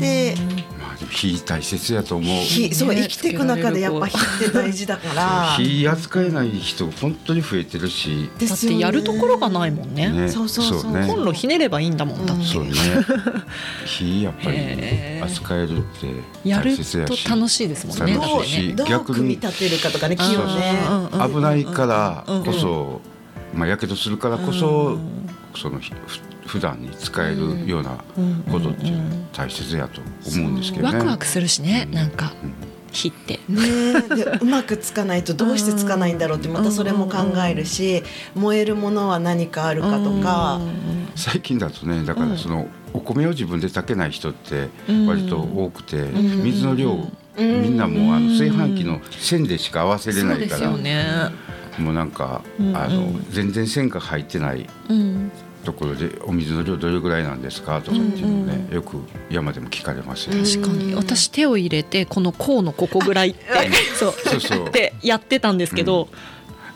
[0.00, 0.34] で
[0.78, 2.36] まあ火大切やと思う。
[2.42, 5.54] 火そうね生きていく中でやっぱ火って大事だから。
[5.62, 8.30] 火扱えない人本当に増えてるし。
[8.38, 10.08] でだってやるところがないもんね。
[10.08, 11.06] ね、そうそうそうね。
[11.06, 12.70] コンロひねればいいんだもんだって、そうね。
[13.84, 14.58] 火やっぱり
[15.22, 17.24] 扱えるってやる大切やし。
[17.24, 19.16] と楽しいですもんね楽しい逆に。
[19.16, 20.78] 組み立てるかとかね木をね。
[21.32, 23.00] 危ないからこそ、
[23.54, 24.98] まあやけどするからこそ、
[25.56, 25.80] その
[26.46, 28.02] 普段に使えるような
[28.50, 28.92] ことって
[29.32, 30.00] 大切やと
[30.36, 30.98] 思うんですけどね。
[30.98, 31.94] ワクワクするしね、うん。
[31.94, 32.32] なんか。
[32.42, 32.52] うん。
[32.92, 33.40] 火って。
[34.40, 40.60] うまくつかないとどうしてつかないんだろうってまたそれも考えるし燃えるものは何かあるかとか。
[41.16, 44.68] 最近だとねだからそのお米を自分で炊けない人って
[45.06, 46.42] 割と多くて、ん。
[46.44, 51.04] 水の量、うんみんなもうあの炊飯器の線でしか合わせれないから、ね。
[51.78, 52.76] もうなんか、うん。
[52.76, 55.32] あの全然線が入ってないうん。
[55.64, 58.98] ところでお水の量どれぐらいなんですかとかっていうのをね、よく
[59.30, 60.36] 山でも聞かれますよ。
[60.36, 60.44] ね。
[60.44, 60.94] 確かに。
[60.94, 63.40] 私手を入れてこの甲のここぐらいって。
[63.96, 64.40] そうそう。
[64.40, 64.68] そう。
[64.68, 66.08] ってやってたんですけど、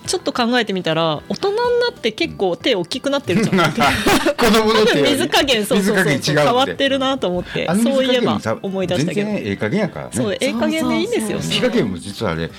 [0.09, 3.57] ちょっと考えてみたら大人になって結構手大きくなってるじゃん。
[3.73, 7.69] 子供の手水加減そうそうそう変わってるなと思って。
[7.83, 9.27] そういえば思い出したけど。
[9.27, 10.13] 全然ええ加減やからね。
[10.15, 11.21] そうええ加減でいいんですよ。
[11.21, 11.53] ねそうそう。
[11.53, 12.51] 火加減も実はあれよ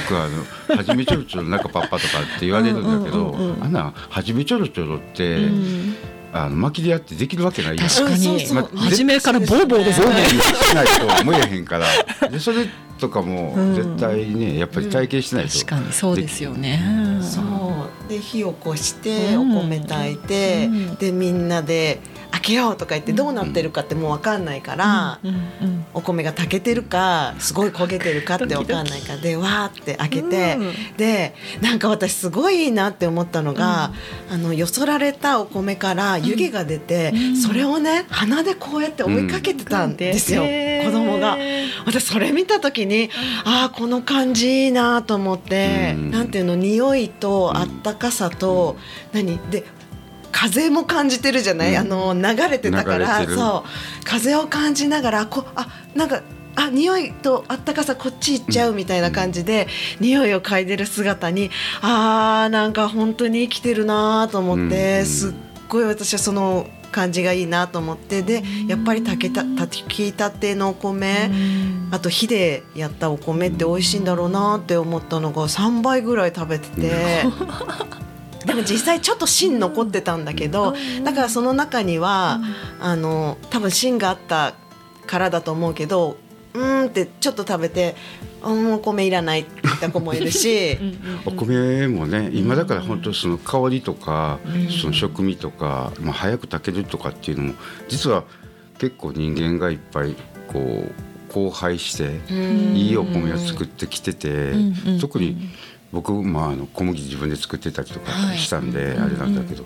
[0.00, 0.44] くあの
[0.76, 3.64] 「はじめちょろちょろ中パッパ」とかって言われるんだけどうんうん。
[3.64, 5.96] あんなはじめちょろちょろって、うん
[6.32, 7.88] あの巻きでやってできるわけないやん。
[7.88, 8.46] 確かに。
[8.52, 10.34] ま初めからボーボーですそうめんよね。
[10.34, 12.66] にしないと燃えへんからでそれ
[12.98, 13.74] とかもうん。
[13.74, 17.18] 絶対ねやっぱり体験しないと、確かにそうですよね。
[17.22, 18.08] そう。
[18.08, 19.52] で火を起こしておうん。
[19.68, 20.94] 米炊いて、うん。
[20.96, 22.17] でみんなで開
[22.48, 30.96] けようとか言ってどうなってるかってもう分かんないから、うんうんお米が炊けてるかすごい焦げてるかって分かんないからでわーって開けて、うん。
[30.96, 33.92] でなんか私すごいいいなって思ったのが、
[34.30, 37.36] あのよそられたお米から湯気が出て、うん。
[37.36, 40.84] それをね鼻でこうやって追いかけてたんですよ、へー。
[40.84, 41.36] 子供が。
[41.86, 43.10] 私それ見た時に
[43.44, 46.10] ああこの感じいいなと思って、うん。
[46.10, 48.76] なんていうの匂いとあったかさと、
[49.12, 49.38] 何？
[49.50, 49.64] で
[50.40, 51.78] 風も感じてるじゃない、うん。
[51.78, 53.26] あの流れてたから。
[53.26, 54.04] そう。
[54.04, 56.22] 風を感じながらこあなんか
[56.54, 59.66] あ匂いとあったかさこっち行っちゃうみたいな感じで、
[59.98, 61.50] 匂いを嗅いでる姿に
[61.82, 65.32] あーなんか本当に生きてるなと思って、うんすっ
[65.68, 71.30] ごい私はその感じがいいなと思ってでやっぱり炊けた炊きたてのお米、
[71.90, 76.92] あと火でやったお米って美味しいんだろうなって思ったのが3倍ぐらい食べてて。
[78.48, 82.40] でも実際ちょっと芯残ってたんだけどだからその中には
[82.80, 84.54] あの多分芯があった
[85.06, 86.16] からだと思うけど
[86.54, 87.94] うーんってちょっと食べて
[88.42, 90.78] 「うんお米いらない」って言った子もいるし
[91.26, 94.38] お米もね今だから本当その香りとか、
[94.80, 97.54] その食味とか、まあ、早く炊けるとかっていうのも
[97.88, 98.24] 実は
[98.78, 100.16] 結構人間がいっぱい
[100.48, 100.92] こう
[101.30, 102.20] 荒廃して
[102.74, 104.98] いいお米を作ってきてて、んうん。
[104.98, 105.36] 特に
[105.92, 109.64] 僕、まあ、あの小麦自分で作ってたりとかしたんで、あれなんだけど、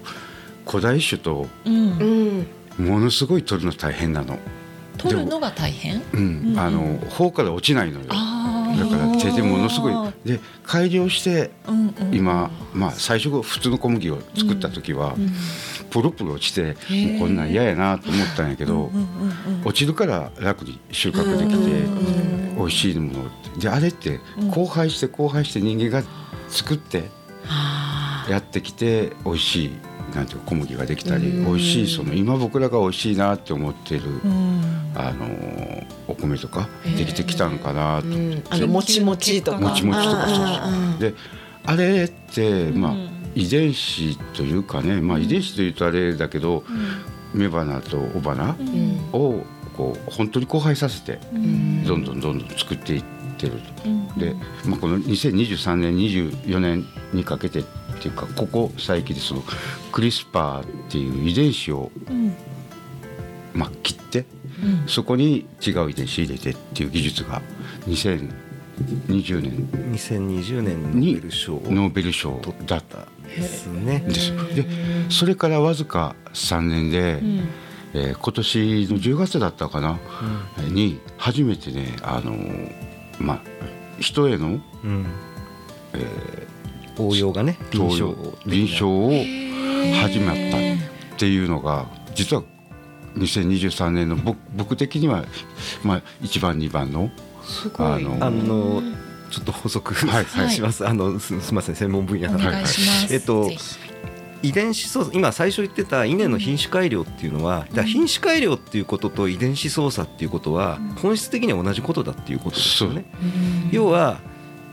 [0.67, 1.75] 古代種とうん。
[1.75, 2.47] うん
[2.79, 4.39] ものすごい取るの大変なの。
[4.97, 6.01] 取るのが大変？
[6.15, 8.07] うん、あの頬から落ちないのよ。
[8.09, 9.95] あだから手でものすごい。
[10.25, 11.51] で改良して
[12.13, 15.15] 今、まあ、最初普通の小麦を作った時は、
[15.91, 16.77] プロプロ落ちて
[17.09, 18.91] もうこんなん嫌やなと思ったんやけど、
[19.65, 21.83] 落ちるから楽に収穫できて、
[22.57, 26.07] 美味しいものであれって交配して交配して人間が
[26.49, 27.05] 作って
[28.29, 29.71] やってきて美味しい
[30.15, 34.03] なんていうか小麦ができたり、美味しいその今僕らが美味しいなって思ってる、
[34.95, 38.09] あのお米とかできてきたのかなと。
[38.09, 38.43] 思って。
[38.51, 39.59] あのもちもちとか。
[39.59, 41.15] もちもちとかそうそうで
[41.65, 42.95] あれってまあ
[43.35, 46.65] 遺伝子というかねまあ遺伝子というとあれだけど
[47.35, 48.57] 雌花と雄花
[49.12, 49.45] を
[49.77, 51.19] こう本当に交配させて
[51.87, 53.05] どんどんどんどん作っていっ
[53.38, 54.21] てると。
[54.21, 54.35] で、
[54.67, 57.65] まあ、この2023年24年にかけて
[58.03, 59.45] っていうかここ最近でその
[59.93, 61.93] クリスパーっていう遺伝子を
[63.55, 64.25] まあ切って
[64.88, 67.41] そこに違う遺伝子入れてっていう技術が
[67.87, 69.69] 2020年。
[69.93, 74.01] 2020年のノーベル賞をノーベル賞だったですね。
[74.01, 74.33] です。
[74.55, 74.67] で
[75.09, 77.21] それからわずか3年で、
[77.95, 78.59] えー今年
[78.91, 80.01] の10月だったかな、
[80.71, 82.73] に初めてねあのー
[83.21, 83.43] まあ
[84.01, 85.07] 人へのうん
[86.98, 89.11] 応用がね臨床を臨床を
[90.00, 92.42] 始まったっていうのが実は
[93.16, 95.24] 2023年の僕僕的には、
[95.83, 97.11] まあ、1番2番の
[97.42, 97.87] すごい。
[97.87, 98.83] あのあの
[99.31, 100.50] ちょっと補足はいはい。
[100.50, 100.87] します。
[100.87, 102.50] あのすすみません専門分野おなので。
[102.50, 103.14] 願いします。
[103.14, 103.50] えっと
[104.42, 113.05] 遺伝子操作今最初言ってた稲の品種改良っていうのは、だから品種改良っていうことと遺伝子操作っていうことは本質的には同じことだっていうことですよね。
[113.70, 114.20] 要は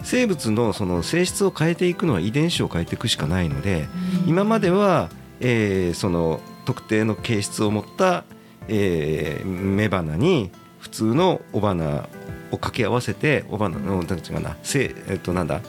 [0.04, 3.88] 生物のその性質を変えていくのは遺伝子を変えていくしかないので、
[4.26, 5.10] 今までは、
[5.40, 8.24] えーその特定の形質を持った、
[8.68, 12.08] えー雌花に普通の雄花
[12.52, 15.62] を掛け合わせて雄花のなんていうかなせえっとなんだ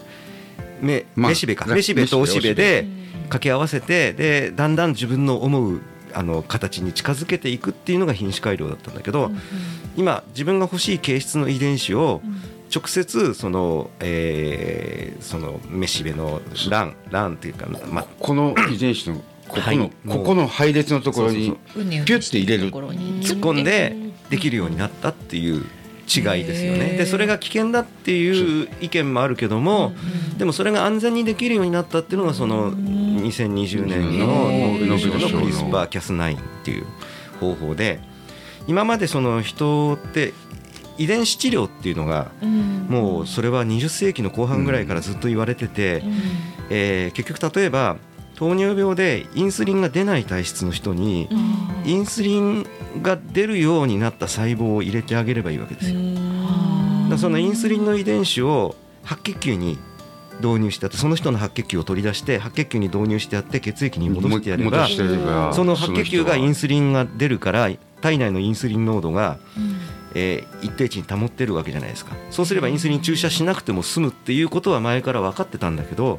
[0.80, 2.86] めまあめしべかなめしべとおしべめしべで
[3.24, 5.80] 掛け合わせてでだんだん自分の思う
[6.12, 9.30] あの形に近づけていくっていうのが品種改良だったんだけど、
[9.96, 12.20] 今自分が欲しい形質の遺伝子を
[12.74, 19.16] 直接その、えーそのめしべの卵卵っていうか、まあ、この遺伝子の
[19.48, 23.94] ここの、はいここの配列のところにピュッて入れるところに突っ込んで
[24.30, 26.96] できるようになったっていう違いですよね。
[26.96, 29.92] でそれが危険だっていう意見もあるけども、
[30.38, 36.86] でもそれが安全にできるようになったっていうのがその2020年のノーベル賞のクリスパー・キャス9っていう
[37.38, 38.00] 方法で
[38.66, 40.32] 今までその人って
[40.98, 42.30] 遺伝子治療っていうのが
[42.88, 46.02] もうそれは20世紀の後半ぐらいからずっと言われてて、
[46.70, 47.96] えー結局例えば
[48.36, 51.28] 糖尿病でインスリンが出ない体質の人に
[51.84, 52.66] インスリン
[53.02, 56.00] が出るようになった細胞を入れてあげればいいわけですよ。
[57.10, 59.78] だそのインスリンの遺伝子を白血球に
[60.40, 64.88] 導入してあってその人の白血球を取り出して白血球に導入してあって血液に戻してやれば
[65.52, 69.38] その白血球がインススリンが出るから体内のインスリン濃度が、
[70.14, 72.14] えー一定値に保ってるわけじゃないですか。
[72.30, 76.18] そうすればインスリン注射しなくても済むっていうことは前から分かってたんだけど、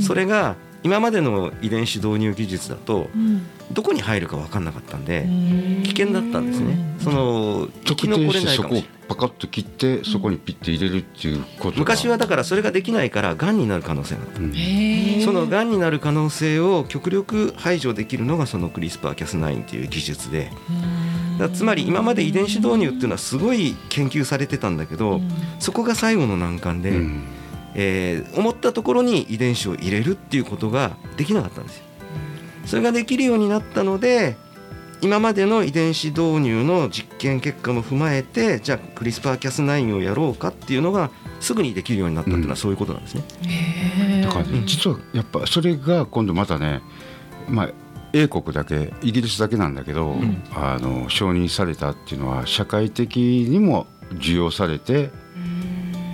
[0.00, 3.08] それが今までの遺伝子導入技術だと
[3.72, 5.26] どこに入るか分かんなかったんで
[5.84, 6.96] 危険だったんですね。
[7.00, 8.98] その生き特残れ定してそこをないかもしれない。
[9.08, 14.52] パカッと切ってそこにピッて入れるっていうことが昔はだからそれができないからがんになる可能性があったうん。
[15.24, 20.97] そのがんになる可能性を極力排除できるのがそのクリスパー・キャス9っていう技術でだから
[21.50, 25.20] つまり今まで遺伝子導入っていうのはすごい研究されてたんだけど
[25.58, 27.22] そこが最後の難関で、うん。
[27.74, 31.84] えー思ったところに遺伝子を入れるっていうことができなかったんですよ。
[32.66, 34.36] それができるようになったので
[35.00, 44.22] 今までの遺伝子導入の実験結果も踏まえてじゃあクリスパー・キャス9をやろうかっていうのがすぐにできるようになったっていうのはそういうことなんですね。
[44.24, 46.82] だからね実はやっぱそれが今度またね
[47.48, 47.70] まあ
[48.12, 50.16] 英国だけイギリスだけなんだけど、
[50.54, 55.10] あの承認されたっていうのは社会的にも受容されて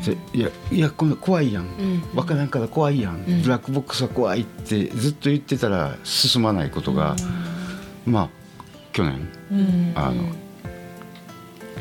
[0.05, 1.67] でいやいやこの怖いやん、
[2.15, 7.17] わからんから怖いやん、ブラックボックスは怖いってずっと言ってたら進まないことが、
[8.07, 8.29] まあ
[8.93, 10.25] 去年、あの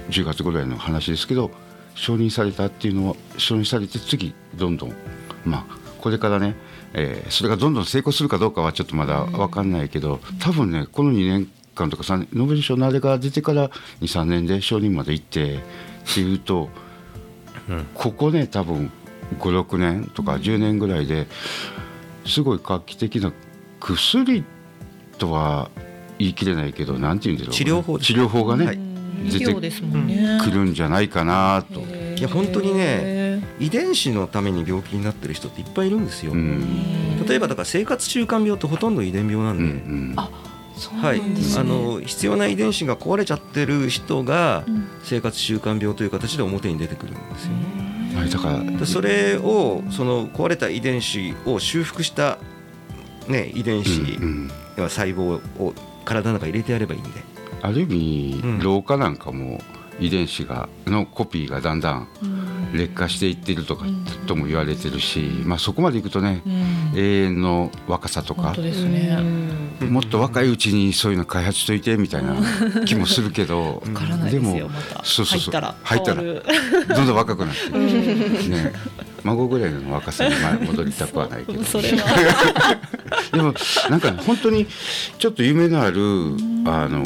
[0.09, 1.51] 10月ぐらいの話ですけど
[1.95, 4.93] 承認されたっていうのは承認されて次どんどん
[5.45, 6.55] まあこれからね、
[6.93, 13.69] えーそれがどんどん成功するかどうかはちょっとまだ分かんないけど、多分ねこの2年間とか3年ノーベル賞のあれが出てから
[14.01, 15.59] 23年で承認まで行ってっ
[16.13, 16.69] ていうと、
[17.93, 18.91] ここね多分
[19.39, 21.27] 56年とか10年ぐらいで
[22.25, 23.33] すごい画期的な
[23.79, 24.43] 薬
[25.17, 25.71] とは
[26.19, 30.39] 言い切れないけどなんて言うんだろう治療法です治療法がね、はい出て医療ですもんね。
[30.43, 31.79] くるんじゃないかなと。
[31.79, 33.22] いや本当にね
[33.63, 37.25] 遺伝子のために病気になってる人っていっぱいいるんですよ、うん。
[37.25, 40.13] 例えばだから生活習慣病ってほとんど遺伝病なんうで、ん。
[40.17, 40.29] あ
[40.75, 41.61] そうはいなんですね。
[41.61, 44.87] あの必要な遺伝子が壊れちゃってる人がうん。
[45.03, 47.51] 生活習慣病という形で表に出てくるんですよ。
[47.53, 47.59] ね。
[48.11, 48.19] うん。
[48.19, 52.37] はいだからでそれをその壊れた遺伝子を修復した、
[53.27, 54.89] ね、遺伝子、うんうん。
[54.89, 55.73] 細胞を
[56.05, 57.09] 体の中に入れてやればいいんで。
[57.61, 58.59] ある意味、うん。
[58.59, 59.61] 老化なんかも
[59.99, 62.07] 遺伝子がのコピーがだんだん
[62.73, 63.85] 劣化していってるとか、
[64.27, 66.99] とも言われてるし、まあ、そこまでいくとね、うん。
[66.99, 69.17] 永遠の若さとかね。
[69.81, 72.35] もっと若いうちにそういうの開発しといてみたいな
[72.85, 73.83] 気もするけど
[74.29, 75.03] でもまた。
[75.03, 75.75] そうそうそう。
[75.83, 76.23] 入ったら。
[76.23, 77.77] どんどん若くなって、
[78.49, 78.73] ね、
[79.23, 81.63] 孫ぐらいの若さに前戻りたくはないけど
[83.31, 83.53] でも
[83.89, 84.67] なんかね本当に
[85.17, 85.99] ちょっと夢のある
[86.65, 87.03] あの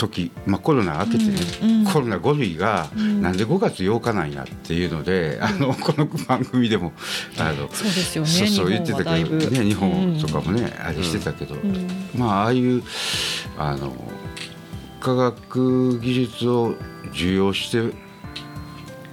[0.00, 1.84] 時、まあ、コロナ明けてね、うんうん。
[1.84, 2.88] コロナ5類が
[3.20, 6.92] なんで5月8日なんやっていうので、あのこの番組でも
[7.38, 8.30] あのそうですよね。
[8.30, 11.54] そうそう日言ってたけどね日本とかもね、あれしてたけど、
[12.16, 12.82] まあああいう
[13.58, 13.92] あの
[15.00, 16.74] 科学技術を
[17.12, 17.94] 受容して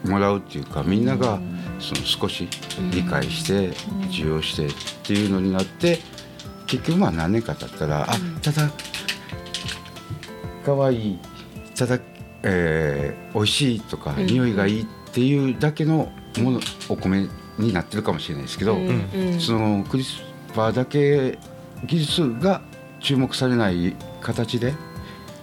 [0.07, 1.39] もらうっていうかみんなが
[1.79, 2.47] その少し
[2.91, 3.73] 理解して
[4.09, 4.69] 受容してっ
[5.03, 5.99] ていうのになって
[6.65, 8.69] 結局まあ何年か経ったら、あただ
[10.67, 11.19] 可愛い
[11.77, 11.97] ただ、
[12.43, 16.59] えー、美味しいとか匂いがいいっていうだけのもの
[16.89, 18.77] お米になってるかもしれないですけど、
[19.39, 20.21] そのクリス
[20.53, 21.39] パーだけ
[21.85, 22.61] 技術が
[22.99, 24.73] 注目されない形で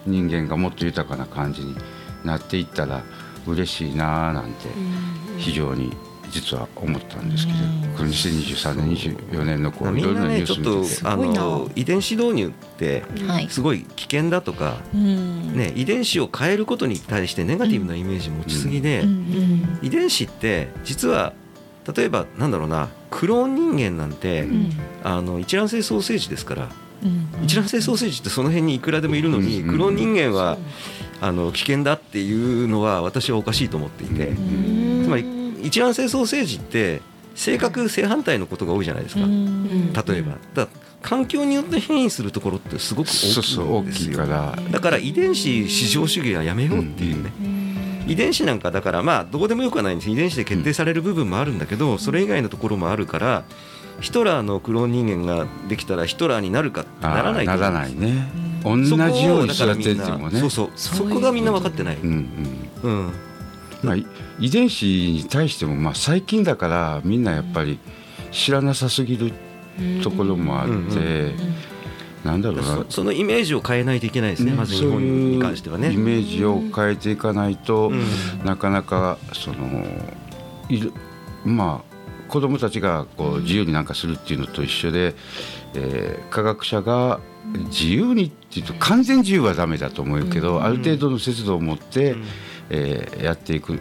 [0.07, 1.75] 人間がもっと豊かな感じに
[2.22, 3.03] なっていったら
[3.47, 4.68] 嬉しいなあなんて
[5.39, 5.97] 非常に
[6.35, 7.59] 実は思ったんですけど、
[7.97, 11.03] この2023年24年のこういろいろみんなねちょっなニュース見て。
[11.03, 11.41] とあすごいな。
[11.41, 13.49] の遺伝子導入ってはい。
[13.49, 15.57] すごい危険だとか、うん。
[15.57, 21.35] ね、遺伝子を変えることに対してネガティブなイメージ持ちすぎで、うん遺伝子って実は
[21.95, 24.70] 例えばなんだろうなクローン人間なんて、うん。
[25.05, 26.68] あの一卵性ソーセージですから
[27.05, 30.59] うん一卵性ソーセージってその辺にいくらでもいるのに、うんクローン人間は
[31.20, 34.32] あの危険だっていうのは私はおかしいと思っていて、
[35.05, 37.01] つまり一卵性ソーセージって
[37.35, 39.93] 性格正反対のことが多いじゃないですか、うん。
[39.93, 40.37] 例えば。
[40.55, 40.69] だ
[41.03, 44.59] 環境によって変異するところってすごく大きそうそう大きいいんですよから。
[44.71, 47.31] だから遺伝子至上主義はやめようっていうね、
[48.07, 50.11] 遺伝子なんかだからまあどうでもよくはないんです。
[50.11, 53.45] 遺伝子で決定される部分もあるんだけど、それ以外のところもあるから
[54.01, 58.31] ヒトラーのクローン人間ができたらヒトラーになるかってならないとならないね。
[58.65, 60.41] 同じように育てみんなてもね。
[60.41, 60.71] そうそう。
[60.75, 62.09] そこがみんな分かってない、うん
[62.83, 62.91] うん。
[62.91, 63.12] うん
[63.85, 64.07] まあ、い
[64.41, 67.78] 遺伝子に対しても、まあ、最近だからみんなやっぱり
[68.30, 69.32] 知らなさすぎる
[70.03, 71.32] ところもあって、
[72.24, 72.64] なんだろうな。
[72.64, 75.93] そそのイメージを変えないといけないですね、まず日本に関してはね。
[75.93, 78.03] イメージを変えていかないと、うん。
[78.45, 79.85] なかなかその
[80.68, 80.93] いる
[81.45, 81.95] まあ
[82.28, 85.14] 子どもたちがこう自由になんかするっていうのと一緒で、
[85.74, 87.20] えー科学者が
[87.66, 92.24] 自由にっていうと完全自由はダメだと思うけど、ある程度の節度を持って、うん
[92.71, 93.81] えーやっていくっ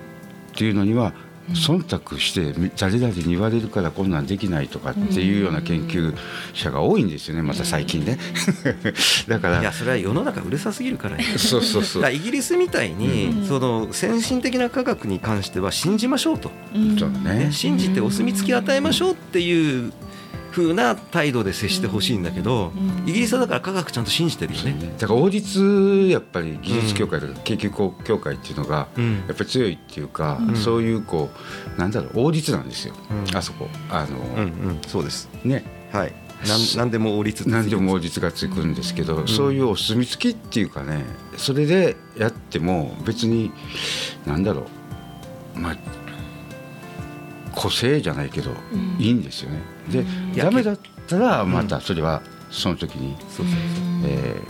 [0.56, 1.14] ていうのには
[1.52, 6.16] 忖度してみ誰々に言われるからこんなんできないとかっていうような研究
[6.54, 8.18] 者が多いんですよねまた最近ね。
[9.28, 11.24] だからいやそれは世の中うるさすぎるからね。
[11.38, 16.52] そうそうそうだからイギリスみたいに、その先進的な科学に関しては信じましょうと、
[16.98, 19.92] そうねね、信じてお墨付き与えましょうっていう
[20.54, 22.72] 風な態度で接してほしいんだけど、
[23.06, 24.94] イギリスはだから科学ちゃんと信じてるよね。
[25.00, 29.24] だから王立やっぱり技術協会とか研究協会っていうのがうん。
[29.28, 30.56] やっぱり強いっていうか、うん。
[30.56, 31.30] そういうこ
[31.76, 33.36] うなんだろう王立なんですよ、うん。
[33.36, 33.68] あそこ。
[33.90, 35.30] あの、そうです。
[35.44, 35.64] ね。
[35.92, 36.14] はい。
[36.48, 41.06] なんなんでも王立何でも王立がつくんですけど、そういうお墨付きっていうかね
[41.38, 43.52] それでやっても別に
[44.26, 44.66] なんだろ
[45.56, 45.78] うまあ
[47.56, 48.52] 個性じゃないけど、
[49.00, 49.62] いいんですよね。
[49.90, 50.06] で、
[50.36, 53.56] やダメだったらまたそれはその時に、そうそうそう。
[54.06, 54.42] え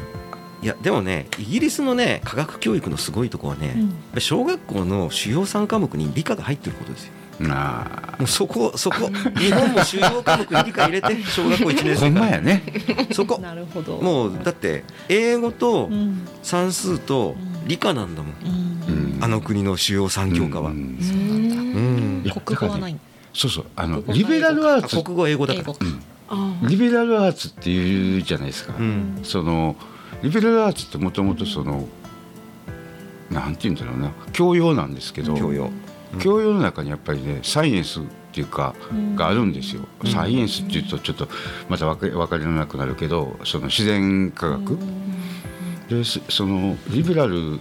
[0.62, 7.14] いやでもねイギリスのね科学教育のすごいところはね、やっぱり小学校の主要3科目に理科が入ってることですよ。
[7.50, 12.10] あもうそこそこ日本も主要科目に理科入れて 小学校1年ほ生から。
[12.10, 12.64] んまやね。
[13.12, 13.40] そこ。
[13.40, 13.98] なるほど。
[13.98, 16.28] もうだって英語とうん。
[16.44, 17.36] 算数と
[17.68, 18.34] 理科なんだもん、
[18.88, 19.16] うん。
[19.16, 19.24] うん。
[19.24, 20.98] あの国の主要3教科は、ううん。
[22.24, 22.42] うなん。
[22.46, 22.96] 国語はない
[23.34, 23.66] そうそう。
[23.76, 25.04] あのリベラルアーあツ。
[25.04, 25.66] 国語英語だから。
[25.66, 25.86] 英語か
[26.68, 29.20] リベラルアーツっていうじゃないですか、うん。
[29.24, 29.76] その
[30.22, 31.88] リベラルアーツってもともとその
[33.30, 34.12] なんて言うんだろうな。
[34.32, 35.70] 教養なんですけど教養。
[36.20, 38.76] 教養の中にやっぱりねサイエンスっていうか
[39.16, 39.84] があるんですよ。
[40.06, 41.28] サイエンスっていうとちょっと
[41.70, 44.78] また分か分かりなくなるけどその自然科学。
[45.90, 47.60] でそのリベラル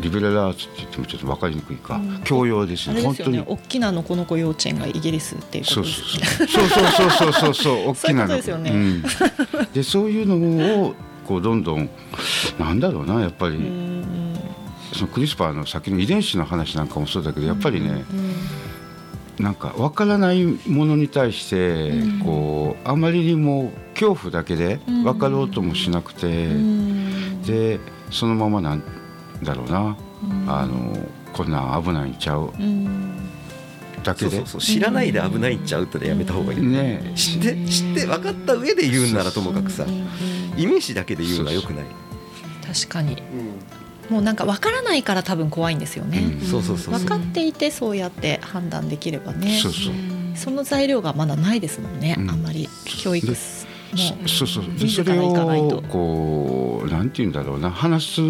[0.00, 2.94] リベラルアーツって言ってもちょっと分かりにくいか、教養ですよ。
[2.94, 3.02] ね。
[3.02, 3.40] 本当に。
[3.40, 6.26] 大きなのこの子幼稚園がイギリスっていうことですね。
[6.48, 7.54] そうそうそうそうそう。
[7.54, 9.02] そう大きなのですよね、うん、
[9.72, 10.94] でそういうのを
[11.26, 11.90] こうどんどん
[12.58, 13.58] なんだろうなやっぱり。
[14.92, 18.04] そのクリスパーの先の遺伝子の話なんかもそうだけどやっぱりね、
[19.38, 21.92] なんか分からないものに対して
[22.24, 26.48] こうあまりにも恐怖だけで分かろうともしなくて
[27.46, 27.78] で
[28.10, 28.82] そのままなん
[29.42, 29.96] だろうな、
[30.46, 30.96] あの
[31.32, 32.52] こんなん危ないんちゃう、
[34.02, 34.42] だけで？
[34.44, 39.84] 知らないで危ないんちゃうってやめた方がいい、ね、知って知って分かった上で言うんならともかくさ。
[40.56, 41.84] イメージだけで言うのはよくない。
[42.66, 43.22] 確かに、
[44.10, 49.58] もうなんか分からないから多分怖いんですよね、分かっていてそうやって判断できればね。
[49.62, 49.94] そうそう。
[50.36, 52.68] その材料がまだないですもんね、あんまり。
[53.02, 53.34] 教育
[54.26, 54.88] そうそう。
[54.88, 57.70] それをこうなんて言うんだろうな。
[57.70, 58.20] 話す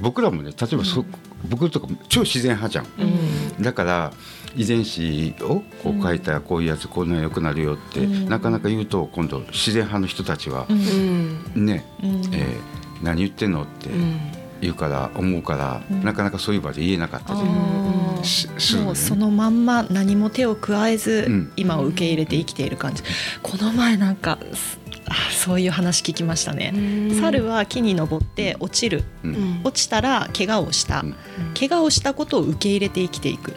[0.00, 1.06] 僕らもね例えばそ、うん、
[1.48, 4.12] 僕とか超自然派じゃん、うん、だから
[4.56, 10.66] 遺伝子をこう書いたらこういうやつこんな良くなるよって、うん、なかなか言うと今度自然派の人たちは、
[11.54, 12.58] ね、えー、
[13.02, 13.90] 何言ってんのって
[14.60, 17.40] 言うから思うから、なかなかそういう場で言えなかったり
[18.24, 23.02] する、もうそのまんま何も手を加えず、今を受け入れて生きている感じ。
[23.42, 24.38] この前なんか
[25.30, 26.72] そういう話聞きましたね。
[27.20, 31.14] 猿は木に登って落ちる、うん、落ちたら怪我をした、うん、
[31.58, 33.54] 怪我をしたことを受け入れて生きていく。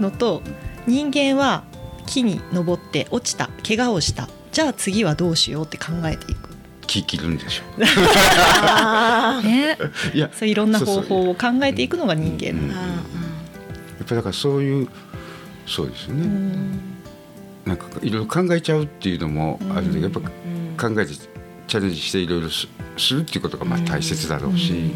[0.00, 0.42] のと
[0.86, 1.64] 人間は
[2.06, 3.50] 木に登って落ちた。
[3.66, 4.28] 怪我をした。
[4.52, 6.48] じゃあ次はどうしようって考えていく。
[6.88, 7.62] 木切るんでしょ。
[7.76, 7.80] う
[9.42, 9.76] ね、
[10.14, 12.56] いやそういろんな方法を考えていくのが人間、やっ
[13.98, 14.88] ぱりだからそういう
[15.66, 16.26] そうですよね、
[17.68, 20.28] なんかいろいろ考えちゃうっていうのもあるんで、やっぱ考
[21.00, 21.12] えて
[21.66, 22.66] チャレンジしていろいろす
[23.14, 24.90] るっていうことがまあ大切だろうし、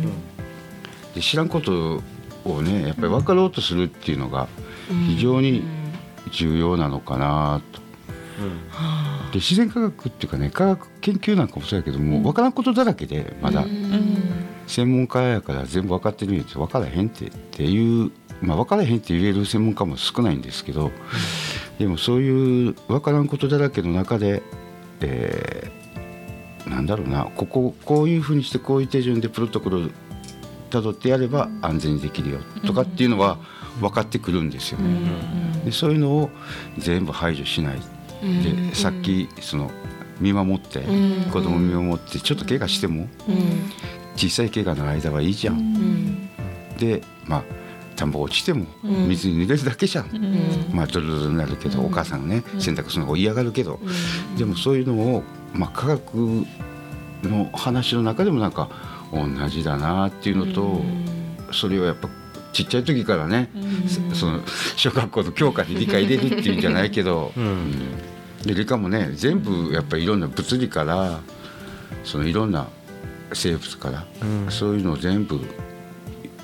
[1.15, 2.03] で知らんこと
[2.45, 4.49] をねやっぱり分かろうとするっていうのが
[5.07, 5.63] 非常に
[6.33, 7.83] 重要なのかなと。
[9.33, 13.65] で自然科学っていうかね科学研究なんかもそうやけども、分からんことだらけでまだ、
[14.67, 18.11] 専門家やから全部分かってるんやつ分からへんってっていう
[18.41, 20.91] まあ分からへんって言える専門家も少ないんですけど、
[21.79, 24.43] でもそういう分からんことだらけの中で、
[25.01, 29.91] えー、なんだろうなこここういうふうにしてこういう手順でプロトコル
[30.71, 33.39] たどってやれば安全にできるよとかっていうのは
[33.81, 35.01] 分かってくるんですよね。
[35.65, 36.31] でそういうのを
[36.79, 37.81] 全部排除しない。
[38.23, 39.71] でさっきその
[40.21, 40.85] 見守って
[41.33, 43.09] 子供見守ってちょっと怪我しても
[44.17, 46.29] 小さい怪我の間はいいじゃん。
[46.79, 47.45] でまあ
[48.03, 53.79] 田んぼ落ちても水に濡れるだけじゃん、うん、まあドロドロになるけど、お母さんがね洗濯するのが嫌がるけど、
[54.37, 55.23] でもそういうのを、
[55.55, 56.15] まあ、科学
[57.23, 58.69] の話の中でもなんか
[59.13, 60.83] 同じだなっていうのと、
[61.53, 62.09] それをやっぱ
[62.53, 63.51] ちっちゃい時からね、
[64.15, 64.41] その
[64.75, 67.31] 小学校の教科に理解入れるっていうんじゃないけど、
[68.45, 71.21] で理科もね全部やっぱりいろんな物理から
[72.03, 72.67] そのいろんな
[73.33, 74.07] 生物から、
[74.51, 75.41] そういうのを全部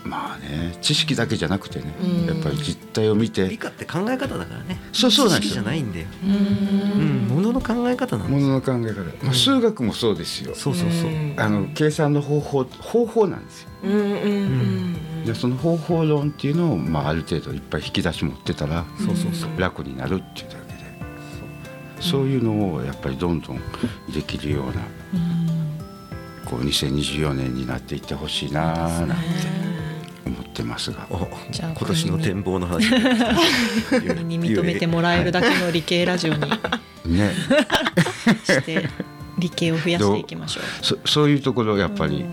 [0.08, 1.94] まあね知識だけじゃなくてね、
[2.26, 3.48] やっぱり実態を見て。
[3.48, 4.80] 理科って考え方だからね。
[4.92, 5.54] そうそうなんですよ。
[5.54, 6.06] じゃないんだよ。
[6.24, 7.28] うん。
[7.28, 11.10] ものの考え方なんものの考え方、まあ、数学もそうですよ、そうそうそう。
[11.36, 19.60] あの計算の方法方法なんですよ、うんうんでその方法論っていうのを、まあ、ある程度いっぱい引き出し持ってたらそうそうそう。
[19.60, 20.84] 楽になるっていうだけで。
[22.00, 22.22] そう。
[22.22, 23.60] いうのをやっぱりどんどん
[24.12, 24.72] できるような、
[26.46, 29.14] こう2024年になっていってほしいななんて。
[30.58, 31.06] ってますが。
[31.50, 32.90] じゃあ今年の展望の話。
[34.24, 36.40] に認めてもらえるだけの理系ラジオに
[37.06, 37.32] ね。
[38.44, 38.88] して
[39.38, 40.64] 理系を増やしていきましょう。
[40.84, 42.24] そそういうところやっぱり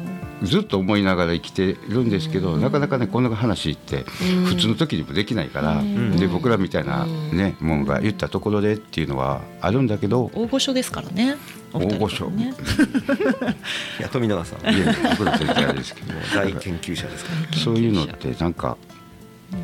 [0.46, 4.04] ずっと思いながら生きてるんですけど、なかなかねこんな話って
[4.46, 5.82] 普通の時にもできないから、
[6.18, 11.38] で僕らみたいなねもんが言ったところでっていうのはあるんだけど大御所ですからね。
[11.74, 12.54] 大御所、ね、
[14.00, 14.74] いや富永さん。
[14.74, 16.14] いや僕ら先生ですけど。
[16.34, 17.58] 大研究者ですから。
[17.58, 18.78] そういうのってなんか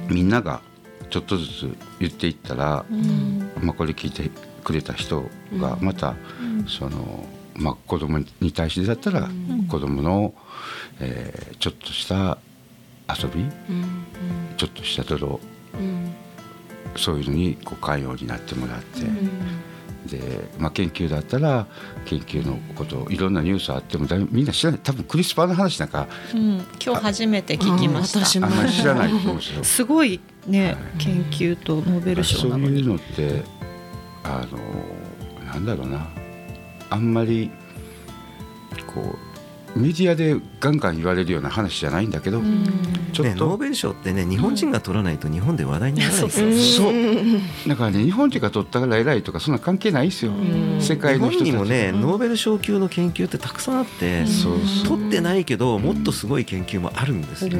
[0.09, 0.61] みんなが
[1.09, 2.85] ちょっとずつ言っていったら、
[3.61, 4.29] まあ、これ聞いて
[4.63, 6.15] くれた人がまた、
[6.67, 7.25] その
[7.55, 9.29] まあ、子供に対してだったら、
[9.69, 10.33] 子供の、
[10.99, 12.37] えー、ちょっとした
[13.09, 13.45] 遊び、
[14.57, 15.39] ちょっとした泥、
[16.95, 19.01] そういうのにこう寛容になってもらって、
[20.05, 21.67] で、まあ、研究だったら
[22.05, 28.19] 研究のこといろんなニュースあってもだいみんな知らない多分クリスパーの話なんかうん、今日初めて聞きました。
[28.19, 29.63] うんあんまり知らないと思うんですよ。
[29.63, 32.79] すごいね、研究とノーベル賞そうなのに。
[32.79, 33.43] いうのって
[34.23, 36.07] あのなんだろうな
[36.91, 37.49] あんまり
[38.93, 42.41] こうメディアでガンガン言われるような話じゃないんだけど、
[43.13, 46.93] ちょねっと、ノーベル賞ってね日本人が取らないと日本で話題にならないですよ、うん。
[46.93, 50.33] そうだからね日本人が取ったから偉いとかそんな関係ないですよ、
[50.81, 54.25] 世界日の人たち本にもねノーベル賞級の研究ってたくさんあって、
[54.85, 57.57] 取ってないけどもっとすごい研究もあるんですよ、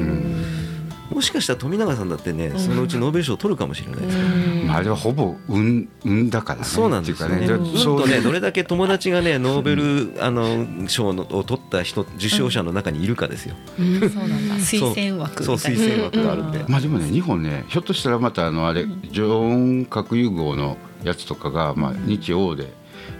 [1.11, 4.23] もしかしたら富永さんだってねそのうちノーベル賞取るかもしれないですよ、
[4.65, 7.35] まあ、あれはほぼ運運だからねそうなんですよね。
[7.35, 13.55] っていうかうんそうとねどれだけ友達がねノーベルあの賞のを取った人受賞者の中にいるかですよ。
[13.77, 14.55] そうなんだ。
[14.55, 14.79] 推
[15.11, 15.83] 薦枠そうみたいな。
[15.83, 16.65] 推薦枠があるんで。
[16.67, 22.71] まあでもね日本ねひょっとしたらまたあのあれ常温核融合のやつとかが、まあ、日欧で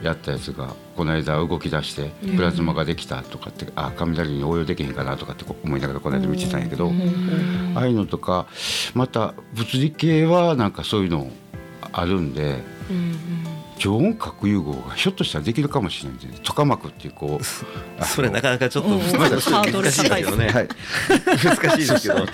[0.02, 6.92] やったやつがこの間動き出してプラズマができたとかって、あ雷に応用できへんかなとかって思いながらこの間見てたんやけど、
[7.76, 8.48] ああいうのとか
[8.94, 11.30] また物理系はなんかそういうの
[11.92, 12.64] あるんで。
[13.82, 17.44] 常温核融合がひょっとしたらできるかもしれないんでトカマクっていうこう
[18.00, 20.50] あ それなかなかちょっと難しいですけどね。
[20.50, 20.68] はい。
[21.44, 22.28] 難しいですけど、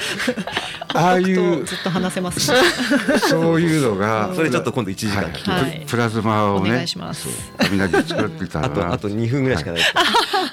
[0.93, 2.57] ああいうずっと話せますね。
[3.29, 5.63] そういうのがそれちょっと今度1時間聞きます。
[5.63, 5.85] はい。
[5.87, 7.23] プラズマをねお願いします。
[7.23, 8.65] そう雷作ってたら。
[8.65, 9.93] あとあと2分ぐらいしかないです。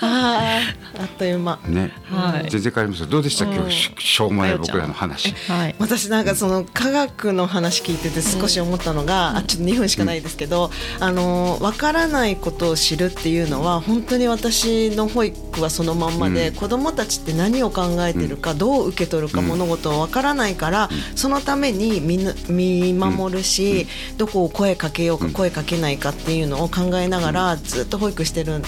[0.00, 0.60] あ
[1.04, 1.58] っという間。
[1.66, 2.50] ね、はい。
[2.50, 3.06] 全然変わりますよ。
[3.06, 3.70] どうでした今うん。
[3.70, 5.34] 日ししょうもない僕らの話。
[5.48, 5.74] はい。
[5.78, 10.70] 私なんかその科学の話聞いてて少し思ったのが、あちょっと2分しかないですけど、
[11.00, 16.54] あの分からないことを知るっていうのは本当に私の保育はそのまんまで、うん。
[16.54, 25.32] 子どもたちって何を考えてるか、どう受け取るか、うん物事を分からないから、そのために見守るし、どこを声かけようか、うん。
[25.32, 28.62] 声かけないかっていうのを考えながらずっと保育してるん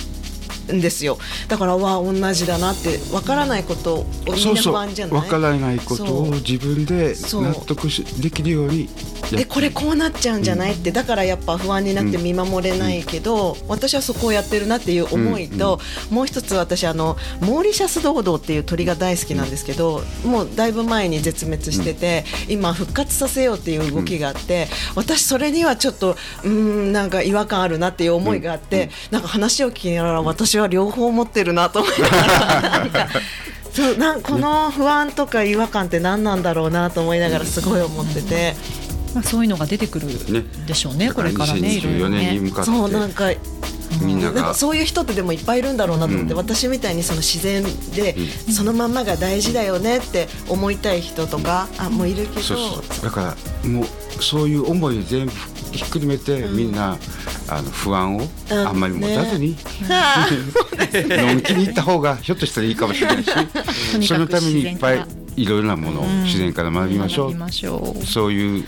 [0.67, 1.19] ですよ。
[1.49, 5.17] だからわあ同じだなって分からないことをみんな不安じゃない？
[5.17, 8.89] わからないことを自分で納得しできるように
[9.31, 10.93] やっえこれこうなっちゃうんじゃないって。
[10.93, 33.09] だからやっぱ不安になって見守れないけど、私はそこをやってるなっていう思いと、もう一つ私あのモーリシャスドードっていう鳥が大好きなんですけど、もうだいぶ前に絶滅してて、今復活させようっていう動きがあって、私それにはちょっとうーんなんか違和感あるなっていう思いがあって、なんか話を聞きながら私は両方持ってるなと思いながらなんか。
[33.73, 38.55] そうなんこの不安とか違和感って何なんだろうなと思いながらすごい思ってて。
[39.15, 40.09] まあそういうのが出てくる
[40.67, 41.13] でしょうね。
[41.13, 41.77] これからね。
[41.77, 42.65] いろいろ2024年にね。
[42.65, 43.31] そうなんか
[44.03, 48.15] みんながなんかそういう人ってでもいっぱいいるんだろうなと思って、うん私みたいにその自然で、
[48.53, 53.87] そのまんまが大事だよねって思いたい人とかあもういるけどそうそうだからもう
[54.23, 55.33] そういう思いを全部
[55.77, 56.97] ひっくるめて、みんな
[57.49, 58.21] あの不安を
[58.51, 59.57] うんあんまり持たずに、
[59.89, 60.27] あ
[60.91, 63.31] のんきに行った方がひょっとしたらいいかもしれないし
[64.07, 65.05] そのためにいっぱい
[65.37, 68.07] いろいろなものを自然から学びましょう、学びましょう。
[68.07, 68.65] そういう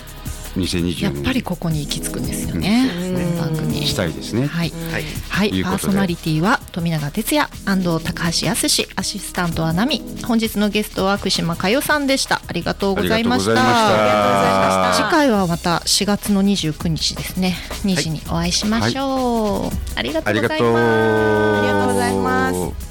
[0.59, 1.15] 2024年。
[1.15, 2.91] やっぱりここに行き着くんですよね。
[3.15, 3.87] この番組。
[3.87, 4.47] したいですね。
[4.47, 4.73] はい。
[4.91, 5.05] はい。
[5.29, 10.25] はい、パーソナリティは富永哲也安藤高橋康アシスタントは奈美。
[10.25, 12.43] 本日のゲストは福島佳代さんでした。
[12.47, 14.93] ありがとうございました。
[14.95, 17.57] 次回はまた4月の29日ですね。
[17.85, 20.69] 2時にお会いしましょう、ありがとありがうございます。
[20.69, 20.77] とう。
[20.77, 22.53] ありがとうございま
[22.83, 22.88] す